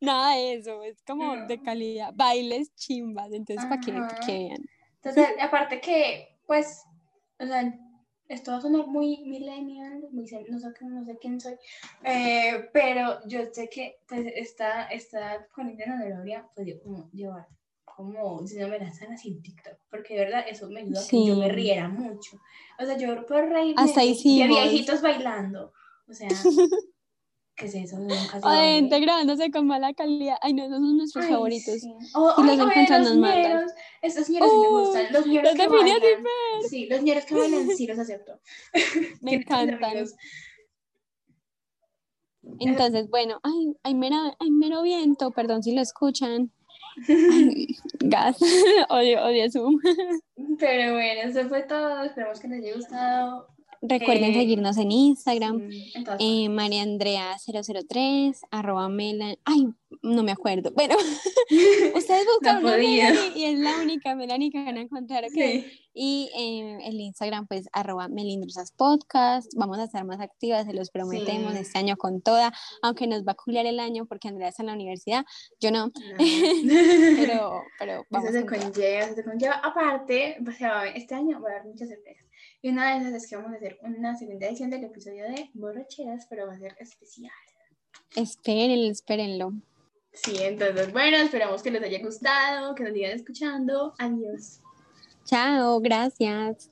Nada 0.00 0.36
de 0.36 0.54
eso, 0.54 0.82
es 0.84 1.02
como 1.02 1.36
de 1.46 1.60
calidad. 1.60 2.12
Bailes 2.14 2.74
chimbas, 2.76 3.32
entonces 3.32 3.64
para 3.68 3.80
que 3.80 3.92
vean. 3.92 4.58
Entonces, 5.02 5.26
aparte 5.40 5.80
que, 5.80 6.36
pues, 6.46 6.84
o 7.38 7.46
sea, 7.46 7.74
esto 8.30 8.52
va 8.52 8.58
a 8.58 8.60
sonar 8.60 8.86
muy 8.86 9.18
millennial, 9.26 10.04
muy, 10.12 10.24
no 10.48 10.58
sé, 10.58 10.74
no 10.82 11.04
sé 11.04 11.18
quién 11.20 11.40
soy, 11.40 11.54
eh, 12.04 12.70
pero 12.72 13.18
yo 13.26 13.40
sé 13.52 13.68
que, 13.68 13.98
pues, 14.08 14.24
esta, 14.36 14.84
esta 14.84 15.46
cuarentena 15.52 15.96
no 15.96 16.04
debería, 16.04 16.48
pues, 16.54 16.68
yo 16.68 16.80
como 16.80 17.10
llevar, 17.10 17.48
como, 17.84 18.46
si 18.46 18.56
no 18.58 18.68
me 18.68 18.78
la 18.78 18.92
sana 18.92 19.16
sin 19.16 19.42
TikTok, 19.42 19.74
porque 19.90 20.14
de 20.14 20.24
verdad 20.26 20.44
eso 20.48 20.70
me 20.70 20.80
ayuda 20.80 21.00
a 21.00 21.08
que 21.08 21.26
yo 21.26 21.34
me 21.36 21.46
Sí. 21.48 21.52
riera 21.52 21.88
mucho. 21.88 22.40
O 22.78 22.86
sea, 22.86 22.96
yo 22.96 23.26
puedo 23.26 23.42
reírme 23.46 23.82
Hasta 23.82 24.00
de, 24.00 24.06
de 24.06 24.12
hicimos. 24.12 24.48
viejitos 24.48 25.02
bailando, 25.02 25.72
o 26.08 26.12
sea, 26.14 26.28
¿qué 27.60 27.66
es 27.66 27.74
eso? 27.74 27.98
Nunca 27.98 28.40
se 28.40 28.46
O 28.46 28.50
de 28.50 28.56
va 28.56 28.58
a 28.58 28.64
gente 28.72 28.94
ver. 28.96 29.02
grabándose 29.02 29.50
con 29.50 29.66
mala 29.66 29.92
calidad. 29.94 30.36
Ay, 30.42 30.54
no, 30.54 30.64
esos 30.64 30.78
son 30.78 30.96
nuestros 30.96 31.24
Ay, 31.26 31.32
favoritos. 31.32 31.74
sí. 31.80 31.92
O, 32.14 32.34
Si 32.34 32.42
los 32.42 32.50
ay, 32.50 32.60
o 32.60 32.64
de 32.66 32.70
encuentran, 32.70 33.04
los 33.04 33.16
ñeros. 33.16 33.72
Estos 34.02 34.30
ñeros 34.30 34.50
sí 34.50 34.56
me 34.58 34.68
Uy, 34.68 34.80
gustan. 34.84 35.06
Los 35.12 35.26
ñeros 35.26 35.54
que 35.54 35.62
y 35.62 35.66
bailan. 35.66 36.00
Sí, 36.68 36.86
los 36.86 37.02
ñeros 37.02 37.24
que 37.26 37.34
bailan 37.34 37.68
sí 37.76 37.86
los 37.86 37.98
acepto. 37.98 38.40
Me 39.20 39.34
encantan. 39.34 40.06
Entonces, 42.58 43.08
bueno, 43.10 43.38
ay, 43.42 43.74
hay 43.82 43.94
mero, 43.94 44.16
hay 44.38 44.50
mero 44.50 44.82
viento, 44.82 45.30
perdón 45.30 45.62
si 45.62 45.74
lo 45.74 45.82
escuchan. 45.82 46.50
Ay, 47.08 47.76
gas, 48.00 48.38
odio, 48.88 49.24
odio 49.24 49.50
Zoom. 49.50 49.78
Pero 50.58 50.94
bueno, 50.94 51.20
eso 51.30 51.48
fue 51.48 51.62
todo. 51.62 52.02
Esperamos 52.02 52.40
que 52.40 52.48
les 52.48 52.64
haya 52.64 52.74
gustado. 52.74 53.46
Recuerden 53.82 54.32
Eh, 54.32 54.34
seguirnos 54.34 54.76
en 54.76 54.90
Instagram, 54.92 55.70
eh. 56.18 56.48
María 56.50 56.82
Andrea 56.82 57.36
003, 57.38 58.42
arroba 58.50 58.88
Melan, 58.90 59.36
ay, 59.46 59.68
no 60.02 60.22
me 60.22 60.32
acuerdo. 60.32 60.70
Bueno, 60.72 60.96
ustedes 61.94 62.26
buscan 62.40 62.62
No. 62.62 62.68
Melanie 62.68 63.32
y 63.34 63.44
es 63.44 63.58
la 63.58 63.78
única 63.80 64.14
Melanie 64.14 64.50
que 64.50 64.62
van 64.62 64.76
a 64.76 64.82
encontrar, 64.82 65.24
¿ok? 65.24 65.30
Sí. 65.32 65.66
Y 65.94 66.30
eh, 66.36 66.78
el 66.88 67.00
Instagram, 67.00 67.46
pues, 67.46 67.68
arroba 67.72 68.08
Melindrosas 68.08 68.70
Podcast. 68.72 69.50
Vamos 69.56 69.78
a 69.78 69.84
estar 69.84 70.04
más 70.04 70.20
activas, 70.20 70.66
se 70.66 70.74
los 70.74 70.90
prometemos, 70.90 71.52
Sí. 71.54 71.58
este 71.60 71.78
año 71.78 71.96
con 71.96 72.20
toda, 72.20 72.52
aunque 72.82 73.06
nos 73.06 73.22
va 73.24 73.32
a 73.32 73.34
culiar 73.34 73.64
el 73.66 73.80
año 73.80 74.04
porque 74.06 74.28
Andrea 74.28 74.48
está 74.50 74.62
en 74.62 74.66
la 74.68 74.74
universidad, 74.74 75.24
yo 75.58 75.70
no, 75.70 75.86
No. 76.64 76.74
pero, 77.16 77.62
pero 77.78 78.04
vamos 78.10 78.28
Eso 78.28 78.38
se 78.40 78.46
conlleva, 78.46 79.04
eso 79.06 79.14
se 79.14 79.24
conlleva. 79.24 79.54
Aparte, 79.54 80.36
este 80.94 81.14
año 81.14 81.40
va 81.40 81.48
a 81.48 81.52
haber 81.52 81.64
muchas 81.66 81.88
sorpresas. 81.88 82.26
Y 82.62 82.70
una 82.70 82.92
de 82.92 83.00
esas 83.00 83.22
es 83.22 83.28
que 83.28 83.36
vamos 83.36 83.52
a 83.52 83.56
hacer 83.56 83.78
una 83.82 84.16
segunda 84.16 84.46
edición 84.46 84.70
del 84.70 84.84
episodio 84.84 85.24
de 85.24 85.50
Borracheras, 85.54 86.26
pero 86.28 86.46
va 86.46 86.54
a 86.54 86.58
ser 86.58 86.76
especial. 86.78 87.32
Espérenlo, 88.14 88.90
espérenlo. 88.90 89.52
Sí, 90.12 90.36
entonces, 90.40 90.92
bueno, 90.92 91.16
esperamos 91.18 91.62
que 91.62 91.70
les 91.70 91.82
haya 91.82 92.02
gustado, 92.02 92.74
que 92.74 92.82
nos 92.82 92.92
sigan 92.92 93.12
escuchando. 93.12 93.94
Adiós. 93.98 94.60
Chao, 95.24 95.80
gracias. 95.80 96.70